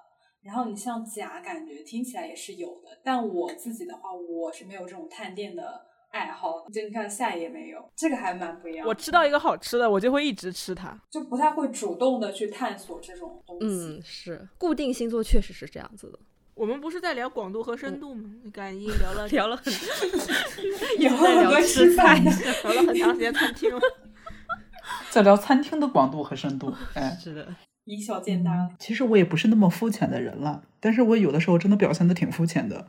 [0.41, 6.71] 然后你像甲，感觉听起来也是有的，但我自己的话，我是没有这种探店的爱好的。
[6.71, 8.87] 就你看夏也没有，这个还蛮不一样。
[8.87, 10.99] 我吃到一个好吃的，我就会一直吃它。
[11.09, 13.65] 就不太会主动的去探索这种东西。
[13.65, 16.19] 嗯，是固定星座确实是这样子的。
[16.55, 18.29] 我们不是在聊广度和深度吗？
[18.43, 19.71] 你感应聊了 聊了很
[20.99, 22.31] 有在聊很多吃吃饭的，
[22.63, 23.81] 聊了很长时间餐厅了。
[25.09, 27.55] 在聊餐厅的广度和深度，哎，是的，
[27.95, 28.69] 以小见大了。
[28.77, 32.87] 其实我也不是那么肤浅的人了，但是我有的时候真的表现的挺肤浅的。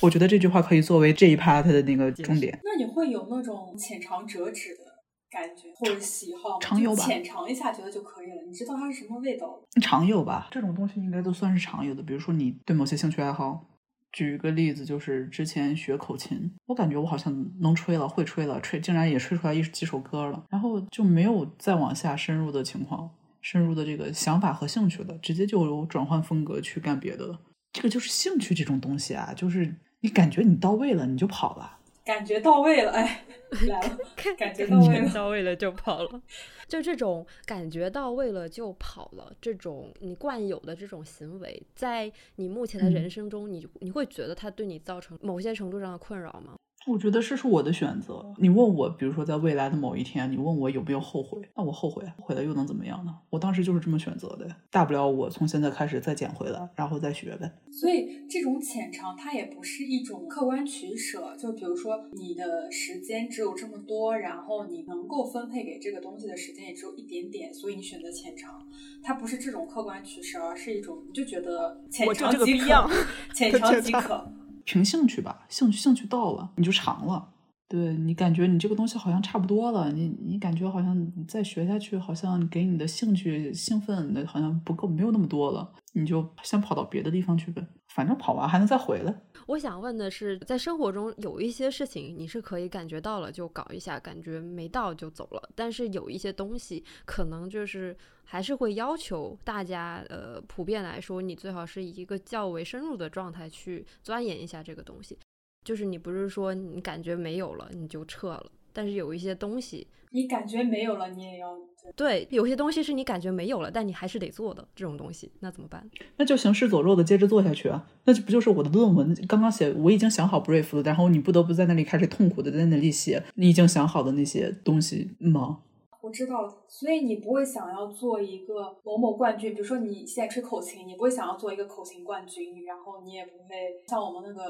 [0.00, 2.58] 我觉得这句话可以作为这一 part 的那个重点。
[2.62, 4.82] 那你会有那种浅尝辄止的
[5.30, 6.56] 感觉或者喜好吗？
[6.60, 9.62] 常有吧浅尝一下觉得就可以了，你知道它是什么味道了。
[9.80, 12.02] 常有吧，这种东西应该都算是常有的。
[12.02, 13.64] 比如说你对某些兴趣爱好，
[14.12, 23.10] 举个例子，就是之前学口琴，我感觉我好像能吹了，会吹了，吹竟然也吹出来一几首歌了，然后就没有再往下深入的情况，
[23.48, 27.40] 深入的这个想法和兴趣了，直接就有转换风格去干别的了。
[27.72, 31.78] 这个就是兴趣这种东西啊，就是你感觉你到位了，你就跑了。
[32.04, 33.24] 感觉到位了，哎，
[33.68, 33.98] 来了，
[34.36, 35.08] 感觉到位了。
[35.12, 36.20] 到位了就跑了，
[36.66, 46.56] 就这种感觉到位了就跑了，这种你惯有的这种行为，在你目前的嗯人生中，你你会觉得它对你造成某些程度上的困扰吗？
[46.86, 48.24] 我觉得这是我的选择。
[48.38, 53.12] 你问我，比如说在未来的某一天，你问我有没有后悔，那我后悔啊，后悔了又能怎么样呢？
[53.28, 57.50] 我当时就是这么选择的，大不了我从现在开始再捡回来，然后再学呗。
[57.72, 61.36] 所以这种浅尝，它也不是一种客观取舍。
[61.36, 68.64] 就比如说，你的时间只有这么多，然后你能够分配给这个东西的时间也只有一点点，所以你选择浅尝。
[69.02, 72.88] 它不是这种客观取舍，而是一种你就觉得浅尝即可这个逼样，
[73.34, 74.32] 浅 就尝浅尝即可。
[74.66, 77.30] 凭兴趣吧，兴趣兴趣到了你就长了。
[77.68, 87.66] 对你感觉你这个东西好像差不多了，你你感觉好像你再学下去，好像给你的兴趣兴奋的好像不够，没有那么多了，你就先跑到别的地方去呗。
[87.96, 89.22] 反正跑完还能再回来。
[89.46, 105.18] 我想问的是，在生活中有一些事情你是可以感觉到了就搞一下，感觉没到就走了，但是有一些东西可能就是还是会要求大家，呃，普遍来说，你最好是以一个较为深入的状态去钻研一下这个东西。
[105.64, 111.56] 就是你不是说你感觉没有了你就撤了，但是有一些东西，你感觉没有了，你也要
[111.96, 115.88] 对，有些东西是你感觉没有了，但你还是得做的这种东西，那怎么办？
[116.18, 125.62] 那就行尸走肉的接着做下去啊，那就不就是我的论文刚刚写，我已经想好 brief 了，然后你不得不在那里开始痛苦的在那里写你已经想好的那些东西吗？
[126.02, 133.54] 我知道了，所以你不会想要做一个某某冠军，比如说你现在吹口琴，你不会想要做一个口琴冠军，然后你也不会
[133.88, 134.42] 像我们那个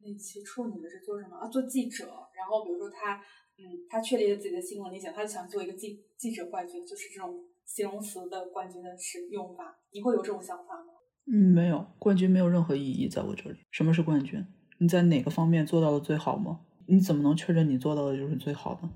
[0.00, 1.48] 那期处女的是做什么啊？
[1.48, 3.16] 做记者，然后比如说他，
[3.58, 10.92] 嗯，他确立了自己的新闻理想，他就想做一个记记者冠军，就是这种形容词的冠军的使用法，你会有这种想法吗？
[11.26, 13.58] 嗯，没有，冠军没有任何意义在我这里。
[13.70, 14.44] 什么是冠军？
[14.78, 16.60] 你在哪个方面做到的最好吗？
[16.86, 18.88] 你怎么能确认你做到的就是最好的？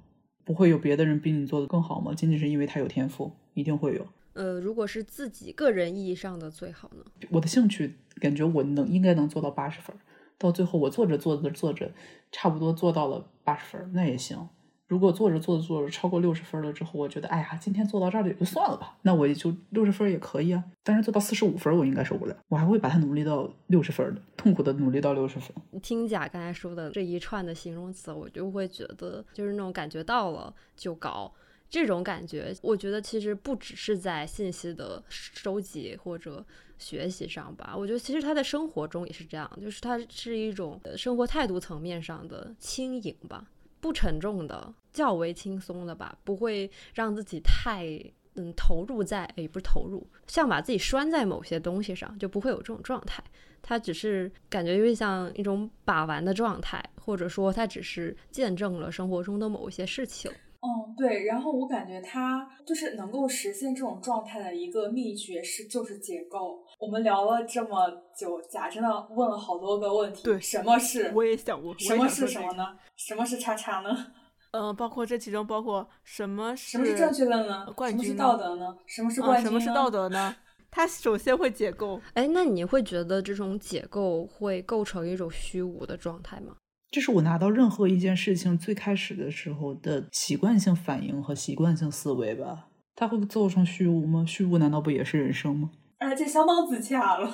[0.45, 2.15] 不会有别的人比你做的更好吗？
[2.15, 4.07] 仅仅是因为他有天赋，一定会有。
[4.33, 7.05] 呃，如果是自己个人意义上的最好呢？
[7.31, 10.01] 我的兴趣感觉我能应该能做到八十分儿，
[10.39, 11.91] 到最后我做着做着做着，
[12.31, 14.49] 差不多做到了八十分，那也行。
[14.89, 20.63] 如果做着做着做着超过六十分了之后，我觉得哎呀，今天做到这儿也就算了吧，那我也就六十分也可以啊。
[20.83, 25.51] 但是做到四十五分我应该受不了，我还会把它努力到六十分的，痛苦的努力到六十分。
[25.81, 31.33] 听甲刚才说的这一串的形容词，我就会觉得就是那种感觉到了就搞。
[31.73, 36.45] 这种感觉，我觉得其实不只是在信息的收集或者
[36.79, 43.49] 学习上吧，我觉得其实他在生活中也是这样，就是它是一种呃生活态度层面上的轻盈吧，
[43.81, 47.87] 不沉重的，较为轻松的吧，不会让自己太
[48.35, 53.25] 嗯投入在，也不是投入，像把自己拴在某些东西上，就不会有这种状态。
[53.63, 60.31] 它只是感觉有点像一种把玩的状态，或者说它只是见证了生活中的某一些事情。
[60.63, 61.25] 嗯，对。
[61.25, 66.65] 然后我感觉他就是能够实现这种状态的一个秘诀是就是解构。
[66.79, 70.23] 我们聊了这么久，甲真的问了好多个问题。
[70.23, 71.13] 对什么是？
[71.15, 72.53] 我也想过，什么是什么？
[72.55, 72.77] 呢？
[72.97, 74.07] 什么是叉叉呢？
[74.53, 77.65] 嗯、 包括这其中包括什么什么是正确的呢？
[77.65, 78.77] 什么是冠军道德呢？
[78.87, 79.51] 什么是啊，冠军呢？
[79.51, 80.37] 什么是道德呢？
[80.71, 86.57] 他首先会解构，哎，那你会觉得这种解构会构成一种虚无的状态吗？
[86.93, 92.69] 这是我拿到任何一件事情最开始的时候的习惯性反应和习惯性思维吧。
[92.95, 94.25] 它会造成虚无吗？
[94.29, 95.71] 虚无难道不也是人生吗？
[95.97, 97.27] 哎，这相当自洽了。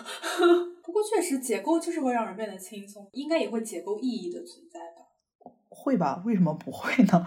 [0.85, 5.51] 不过确实，解构就是会让人变得轻松，应该也会解构意义的存在吧。
[5.69, 6.23] 会吧？
[6.25, 7.27] 为什么不会呢？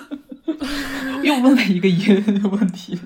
[1.22, 2.98] 又问了一个疑问的问题。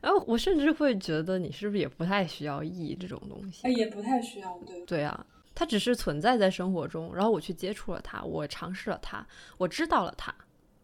[0.00, 3.70] 然 后我甚至会觉得你是不是也不太需要意义这种东西哎，？
[3.70, 4.84] 也不太需要，对。
[4.84, 5.24] 对啊，
[5.60, 9.26] 它只是存在在生活中，然后我去接触了它，我尝试了它，
[9.58, 10.34] 我知道了它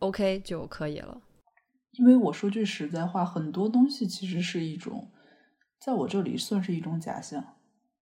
[0.00, 1.22] ，OK 就可以了。
[1.92, 5.10] 因为我说句实在话，很多东西其实是一种，
[5.80, 7.54] 在我这里算是一种假象。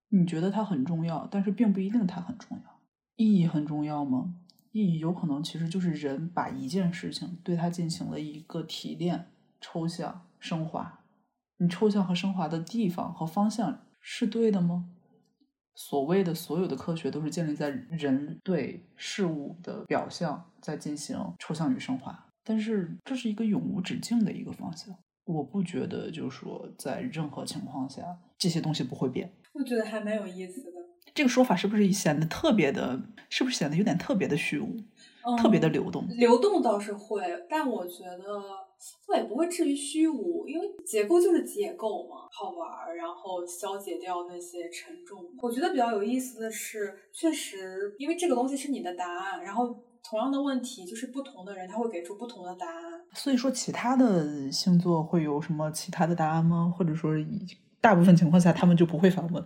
[0.08, 2.80] 你觉得它很重要，但是并不一定它很重要。
[3.14, 4.34] 意义很重要吗？
[4.72, 11.04] 意义有可能其实就是人把一件事情对它进行了一个提炼、抽象、升华。
[11.58, 14.86] 你抽象和升华的地方和方向是对的吗？
[15.74, 24.94] 所谓的所有的科学都是建立在人对事物的表象在进行抽象与升华，但是这是一个永无止境的一个方向。
[25.24, 28.02] 我不觉得，就是说在任何情况下
[28.36, 29.32] 这些东西不会变。
[29.52, 30.70] 我觉得还蛮有意思的。
[31.14, 33.00] 这个说法是不是显得特别的？
[33.30, 34.76] 是不是显得有点特别的虚无，
[35.26, 36.06] 嗯特别的流动？
[36.08, 38.42] 流动倒是会，但我觉得
[39.06, 45.24] 倒也不会至于虚无，因为结构就是结构嘛，好玩儿，然后消解掉那些沉重。
[45.40, 53.00] 我觉得比较有意思的是，确实，因为这个东西是你的答案，然后同样的问题，就是不同的人他会给出不同的答案。
[53.14, 56.72] 所以说，其他的星座会有什么其他的答案吗？
[56.76, 57.12] 或者说，
[57.80, 59.44] 大部分情况下他们就不会反问。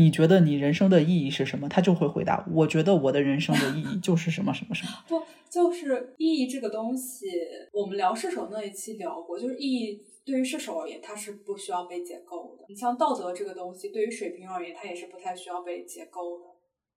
[0.00, 1.68] 你觉得你人生的意义是什么？
[1.68, 4.92] 他就会回答：我觉得我的人生的意义 就是什么什么什么。
[5.06, 7.26] 不，就是意义这个东西，
[7.72, 12.64] 我们聊射手那一期聊过，就是意义对于射手而言，它是不需要被解构的。
[12.68, 16.44] 你像道德这个东西，对于水瓶而言，它也是不太需要被解构的。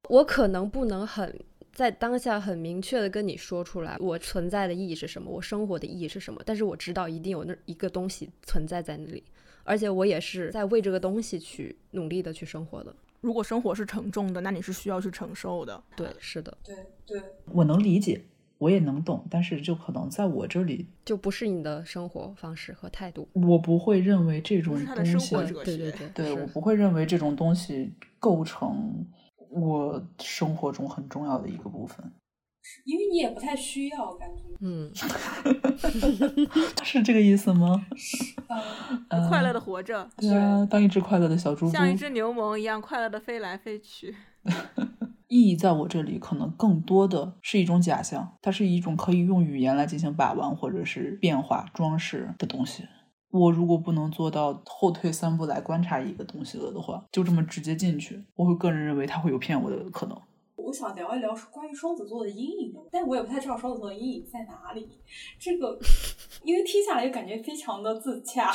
[0.10, 1.38] 我可能不能很
[1.74, 6.42] 在当下很明确的跟你说出来，我存在的意义是什么，我生活的意义是什么。
[6.46, 9.24] 但是我知道一定有那一个东西存在在那里，
[9.64, 12.96] 而且我也是在为这个东西去努力的去生活的。
[13.22, 15.82] 如果生活是沉重的，那你是需要去承受的。
[15.96, 16.76] 对，是的，对
[17.06, 17.22] 对，
[17.54, 18.22] 我能理解，
[18.58, 23.28] 我也能懂，但是就可能在我这里，就不是你的生活方式和态度。
[23.32, 29.06] 我不会认为这种东西生活，哲对对对，对， 我不会认为这种东西构成
[29.50, 32.12] 我生活中很重要的一个部分。
[32.86, 34.44] 因为你也不太需要，感觉。
[34.62, 34.90] 嗯，
[36.84, 37.86] 是这个意思吗？
[39.10, 41.72] 嗯，嗯快乐的活着，对啊，当一只快乐的小猪猪。
[41.72, 44.16] 像一只牛虻一样快乐的飞来飞去。
[45.28, 52.84] 意义在我这里可能更多的是一种假象，它是一种可以用语言来进行把玩或者是变化、装饰的东西。
[53.32, 60.16] 我如果不能做到后退三步来观察一个东西了的话，就这么直接进去，我会个人认为它会有骗我的可能。
[60.74, 64.90] 我想聊一聊关于双子座的阴影的，但我也不太知道双子座的阴影在哪里。
[65.38, 65.78] 这个，
[66.42, 68.52] 因为听下来就感觉非常的自洽，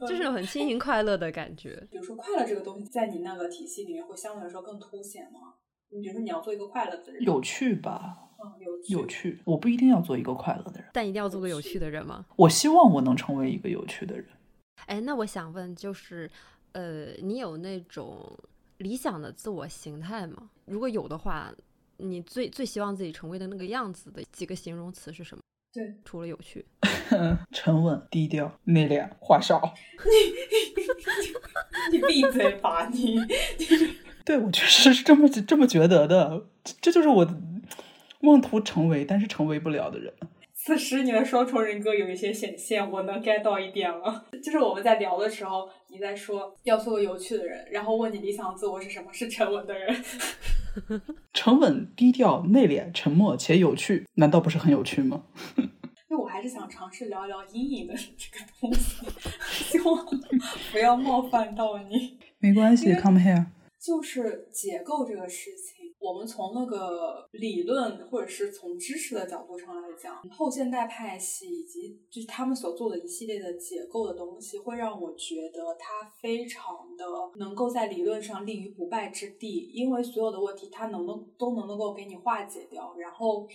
[0.00, 1.86] 就是很轻盈快乐的感觉。
[1.88, 5.54] 比如说快乐这个东西，在你那个体系里面会相对来说更凸显吗？
[5.90, 8.18] 你比如说你要做一个快乐的人，有趣吧？
[8.42, 9.40] 嗯有趣有趣。
[9.44, 12.26] 我不一定要做一个快乐的人，但一定要做个有趣的人吗？
[12.34, 14.26] 我希望我能成为一个有趣的人。
[14.86, 16.28] 哎，那我想问，就是，
[16.72, 18.36] 呃，你有那种
[18.78, 20.50] 理想的自我形态吗？
[20.64, 21.52] 如果有的话，
[21.98, 25.42] 你最最希望自己成为的那个样子的几个形容词是什么？
[25.72, 26.64] 对，除了有趣，
[27.52, 29.74] 沉稳、低调、内敛、话少。
[31.92, 33.18] 你你闭嘴吧你！
[34.24, 37.26] 对我确实是这么这么觉得的，这这就是我
[38.20, 40.12] 妄图成为但是成为不了的人。
[40.66, 44.26] 此时你的双重人格有一些显现，我能 get 到一点了。
[44.42, 49.96] 就是我们在聊的时候，你在说要做个有趣的人，然后问你理想自我是什么，是沉稳的人。
[51.32, 55.22] 沉稳、低调、内敛、沉默且有趣，难道不是很有趣吗？
[55.56, 59.06] 因为我还是想尝试聊一聊阴影的这个东西，
[59.70, 60.04] 希望
[60.72, 62.18] 不要冒犯到你。
[62.40, 63.46] 没关系，come here。
[63.78, 76.64] 就是结构这个事情，我们从那个理论或者是从知识的角度上来讲，后现代派系以及就是他们所做的一系列的结构的东西，会让我觉得它非常
[76.96, 77.04] 的
[77.38, 83.46] 能够在理论上立于不败之地，因为所有的问题它能能都能能够给你化解掉，然后。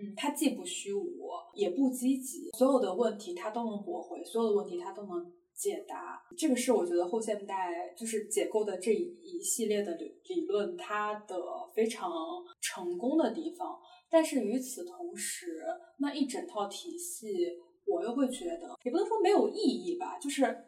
[0.00, 6.22] 嗯，它既不虚无，也不积极，所有的问题它都能驳回，所有的问题它都能解答。
[6.36, 11.36] 这个是我觉得后现代就是解构的这一系列的理理论，它的
[11.74, 12.10] 非常
[12.60, 13.76] 成功的地方。
[14.08, 15.64] 但是与此同时，
[15.98, 20.64] 那一整套体系，我又会觉得，也不能说没有意义吧，就是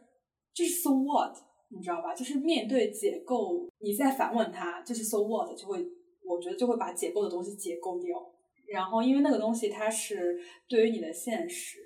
[0.53, 1.37] 就是 so what，
[1.69, 2.13] 你知道吧？
[2.15, 5.87] 就是面对解构，你再反问它，就是 so what，就会
[6.25, 8.31] 我觉得就会把解构的东西解构掉。
[8.67, 10.39] 然后，因为那个东西它是
[10.69, 11.81] 对于你的现实，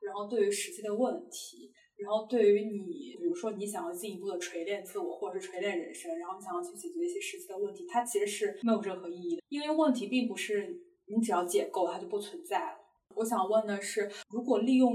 [0.00, 12.78] 然后对于实际的问题，然后对于你，比如说你想要进一步的锤炼自我，或者是锤炼人生，然后你想要去解决一些实际的问题，它其实是没有任何意义的，因为问题并不是你只要解构它就不存在了。
[13.16, 14.94] 我想问的是，如果利用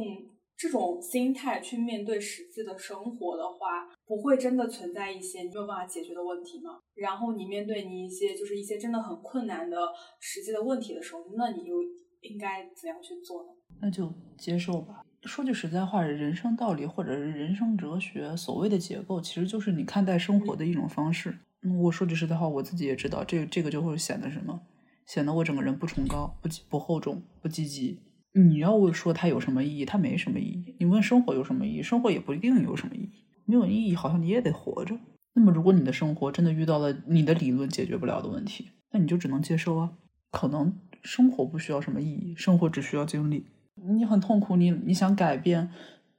[0.55, 6.79] 这种心态去面对实际的生活的话，不会真的存在一些你没有办法解决的问题吗？
[6.93, 9.77] 然后你面对你一些就是一些真的很困难的
[10.21, 11.81] 实际的问题的时候，那你又
[12.21, 13.49] 应该怎样去做呢？
[13.81, 15.03] 那就接受吧。
[15.25, 21.37] 说句实在话，人生道理或者是人生哲学，所谓的结构，其实就是你看待生活的一种方式。
[21.61, 24.61] 嗯，我说句实在话，我自己也知道，这这个就会显得什么，
[25.05, 28.01] 显得我整个人不崇高、不不厚重、不积极。
[28.33, 30.75] 你要我说它有什么意义，它没什么意义。
[30.79, 33.09] 你问生活有什么意义，生活也不一定有什么意义。
[33.45, 34.97] 没有意义，好像你也得活着。
[35.33, 39.93] 那么，如果你的生活真的遇到了你的理论解决不了的问题，那你就只能接受啊。
[40.31, 43.45] 可能生活不需要什么意义，生活只需要经历。
[43.75, 45.71] 你很痛苦，你你想改变，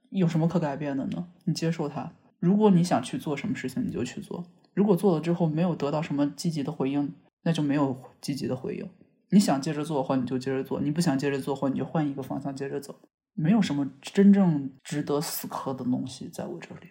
[0.09, 1.27] 有什么可改变的呢？
[1.45, 2.11] 你接受它。
[2.39, 4.45] 如果你想去做什么事情，你就去做。
[4.73, 7.13] 如果做了之后没有得到什么积极的回应，
[7.43, 8.89] 那就没有积极的回应。
[9.29, 12.99] 你想接着做的话，你就接着做；你不想接着做的话，你就换一个方向接着走。
[13.33, 16.87] 没有什么真正值得死磕的东西在我这里，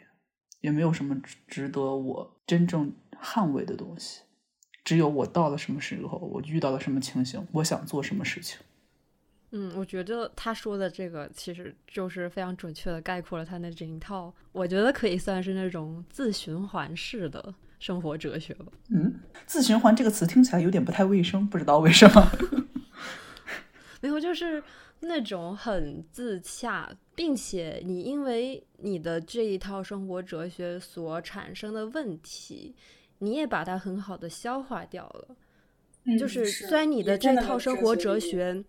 [0.61, 2.93] 也没有什么值值得我真正
[3.23, 4.23] 捍卫的东西。
[4.83, 8.59] 只有我到了什么时候，我遇到了什么情形，我想做什么事情。
[9.57, 18.67] 嗯，我觉得他说的这个其实就是非常准确的概括了他那整一套，我觉得可以算是那种自循环式的生活哲学吧。
[18.89, 19.15] 嗯，
[19.47, 22.33] 自循环这个词听起来有点不太卫生，不知道为什么。
[24.03, 24.61] 没有，就是
[25.01, 32.75] 那种很自洽，并且你因为你的这一套生活哲学所产生的问题，
[33.21, 35.37] 你也把它很好的消化掉了。
[36.07, 38.63] 嗯就是是虽然你的这套生活哲里学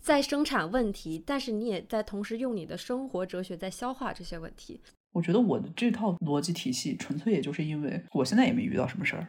[0.00, 4.80] 在生产问题，但是你也在同时用你的生活哲学在消化这些问题。
[5.12, 9.26] 我觉得我的这套逻辑体系，纯粹也就是因为我现在也没遇到什么事儿。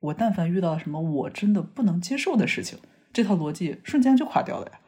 [0.00, 2.78] 我但凡遇到什么我真的不能接受的事情，
[3.12, 4.80] 这套逻辑瞬间就垮掉了呀。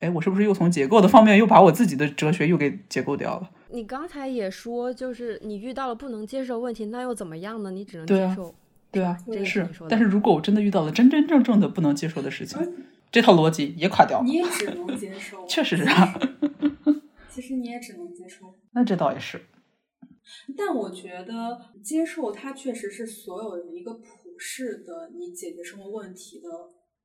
[0.00, 3.50] 哎，我是不是又从结构的方面又把我自己的哲学又给解构掉了？
[3.68, 7.70] 你刚才也说，就是你遇到了不能接受问题，那又怎么样呢？
[7.70, 8.54] 你只能接受。
[8.90, 12.58] 对啊，这个是但是如果我真的遇到了真真正正的不能接受的事情，
[13.10, 14.34] 这套逻辑也垮掉了你。
[14.34, 15.44] 也只能接受。
[15.48, 16.20] 确实是啊，
[17.28, 18.54] 其实你也只能接受。
[18.72, 19.46] 那这倒也是。
[20.56, 26.48] 但我觉得接受它确实是所有人一个普世的你解决生活问题的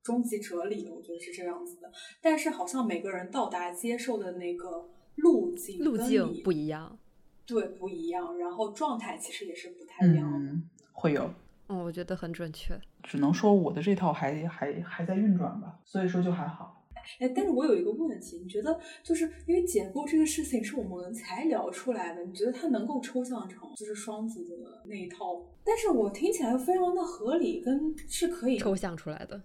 [0.02, 1.90] 终极哲理，我觉得是这样子的。
[2.22, 6.98] 但是好像每个人到达接受的那个路径路径不一样。
[7.44, 10.50] 对不一样，然后状态其实也是不太一样的。
[10.50, 11.32] 嗯，会有，
[11.68, 12.80] 嗯，我觉得很准确。
[13.02, 16.84] 只能说我的这套还还还在运转吧，所以说就还好。
[17.20, 25.40] 哎，但是我有一个问题，你觉得就是因为解构这个事情是我们才聊出来的，你觉得它能够抽象成就是双子的那一套？
[25.64, 29.40] 但是我听起来非常的合理，跟是可以抽象出来的。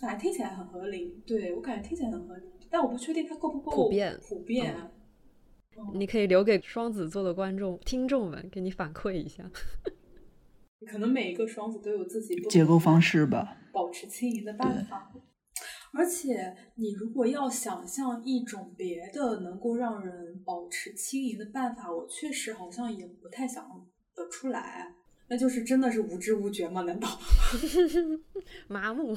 [0.00, 4.74] 反正听起来很合理，对我感觉听起来很合理，但我不确定它够不够普遍普遍。
[5.92, 9.44] 你可以留给双子座的观众、听众们给你反馈一下。
[10.84, 15.12] 可能每一个双子都有自己结构方式吧，保持轻盈的办法。
[15.96, 23.64] 而且，你如果要想象一种别的能够让人保持轻盈的办法，我确实好像也不太想
[24.14, 24.94] 得出来。
[25.28, 26.82] 那就是真的是无知无觉吗？
[26.82, 27.08] 难道？
[28.68, 29.16] 麻木。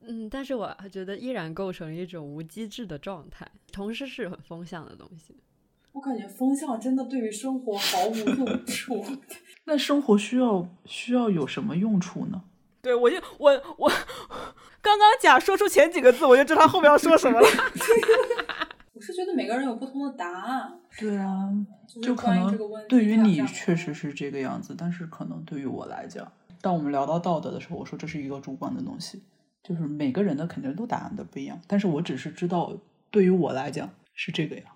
[0.00, 5.34] 嗯，但是我觉得依然构成一种无机制的状态，同时是很风向的东西。
[5.96, 9.02] 我感觉风向真的对于生活毫无用处。
[9.64, 12.42] 那生活需要需要有什么用处呢？
[12.82, 13.88] 对我就我我
[14.82, 17.48] 刚刚甲说出前几个字，我就知道他后面要说什么了。
[18.92, 21.50] 我是觉得每个人有不同的答案，对啊，
[22.02, 29.22] 就可关于这个能问对于你确实是这个样子，但是可能对于我来讲，当我们聊到道德的时候，我说这是一个主观的东西，
[29.62, 32.76] 就是每个人的肯定都答案都不一样，但是我只是知道
[33.10, 34.66] 对于我来讲是这个样。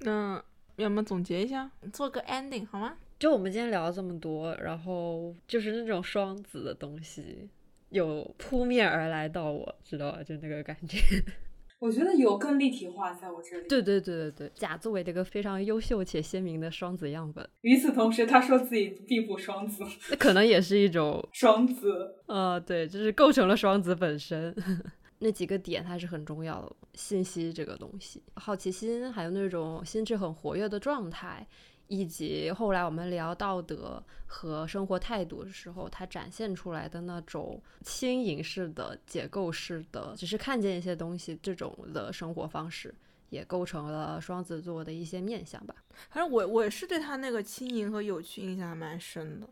[0.00, 0.42] 那
[0.76, 2.96] 要么总结一下，做个 ending 好吗？
[3.18, 7.48] 就我们今天聊了这么多，然后就是那种双子的东西，
[7.90, 10.22] 有扑面而来到我，知道吧？
[10.22, 10.98] 就那个感觉。
[11.80, 13.68] 我觉得有更立体化在我这里。
[13.68, 22.16] 对对对对对，甲作为这个非常优秀且鲜明的双子样本，与此同时，他说自己并不双子，那可能也是一种双子。
[22.26, 24.52] 呃，对，就是构成了双子本身。
[25.18, 31.46] 那几个点还是很重要的，信息这个东西，好奇心，还有那种心智很活跃的状态，
[31.88, 42.94] 以及后来我们聊道德和生活态度的时候，它展现出来的那种轻盈式的、解构式的，只是看见一些东西这种的生活方式，
[43.30, 45.74] 也构成了双子座的一些面相吧。
[46.10, 49.48] 反正我我是对他那个轻盈和有趣印象还蛮深的，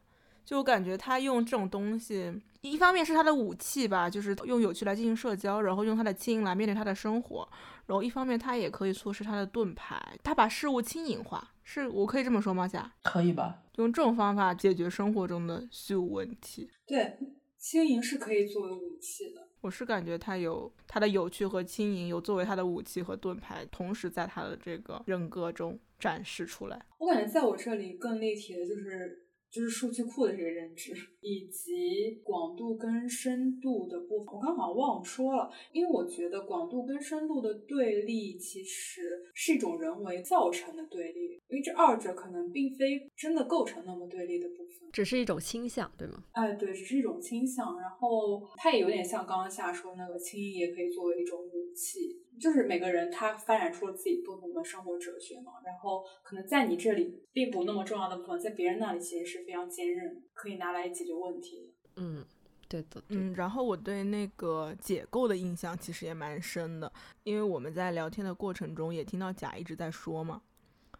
[0.46, 7.46] 就我感觉他用这种东西，一方面是他的武器吧，就是用有趣来进行社交，然后用他的轻盈来面对他的生活，
[7.86, 12.68] 然后一方面他也可以说是他的盾牌，他把事物轻盈化，是我可以这么说吗？
[12.68, 13.64] 甲可以吧？
[13.74, 16.70] 用这种方法解决生活中的虚无问题。
[16.86, 17.18] 对，
[17.58, 19.48] 轻盈是可以作为武器的。
[19.62, 26.86] 我是感觉他有他的有趣和轻盈，有作为他的武器和盾牌，同时在他的这个人格中展示出来。
[26.98, 29.25] 我感觉在我这里更立体的就是
[29.56, 30.92] 就是数据库的这个认知，
[31.22, 34.26] 以及广度跟深度的部分。
[34.34, 39.00] 我刚好像忘了说了，因为我觉得广度跟深度的对立其实
[39.32, 44.90] 是一种人为造成的对立，因为这二者可能并非真的构成那么对立的部分。
[44.92, 46.22] 只是一种倾向，对吗？
[46.32, 61.90] 哎，对，只是一种倾向，然后它也有点像刚刚夏说那个轻盈也可以作为一种武器，就是每个人他发展出了自己不同的生活哲学嘛，然后可能在你这里并不那么重要的部分，在别人那里其实是非常坚韧，可以拿来解决问题的。
[61.96, 62.24] 嗯，
[62.68, 66.92] 对的，对嗯，然后我对那个解构的印象其实也蛮深的，
[67.24, 70.42] 因为我们在聊天的过程中也听到甲一直在说嘛，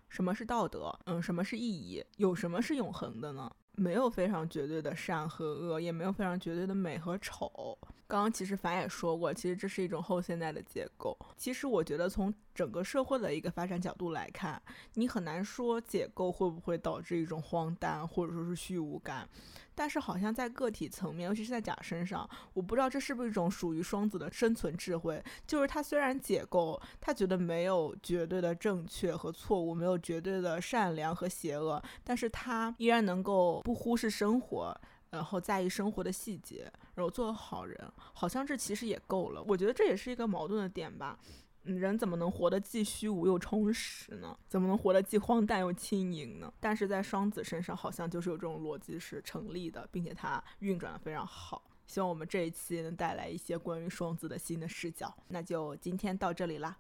[0.09, 0.99] 什么是道德？
[1.07, 2.05] 嗯，什么是意义？
[2.17, 3.51] 有什么是永恒的呢？
[3.79, 7.77] 没有非常绝对的善和恶，也没有非常绝对的美和丑。
[8.09, 11.17] 刚刚其实凡也说过，其实这是一种后现代的结构。
[11.37, 14.61] 其实我觉得从整个社会的一个发展角度来看，
[14.95, 19.29] 你很难说解构会不会导致一种荒诞或者说是虚无感。
[19.75, 34.81] 但是好像在个体层面，尤其是在甲身上，我不知道这是不是一种属于双子的生存智慧，就是他虽然解构，他觉得没有绝对的正确和错误，没有绝对的善良和邪恶，但是他依然能够不忽视生活。
[35.09, 37.79] 然后在意生活的细节，然后做个好人，
[38.15, 39.43] 好像这其实也够了。
[39.43, 41.19] 我觉得这也是一个矛盾的点吧。
[41.65, 44.35] 嗯，人怎么能活得既虚无又充实呢？
[44.49, 46.51] 怎么能活得既荒诞又轻盈呢？
[46.59, 51.63] 但是在双子身上，好像就是有这种逻辑是成立的，并且它运转的非常好。
[51.87, 55.15] 希望我们这一期能带来一些关于双子的新的视角。
[55.29, 56.79] 那就今天到这里啦。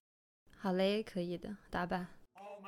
[0.56, 2.06] 好嘞，可以的，打板。
[2.34, 2.64] Oh,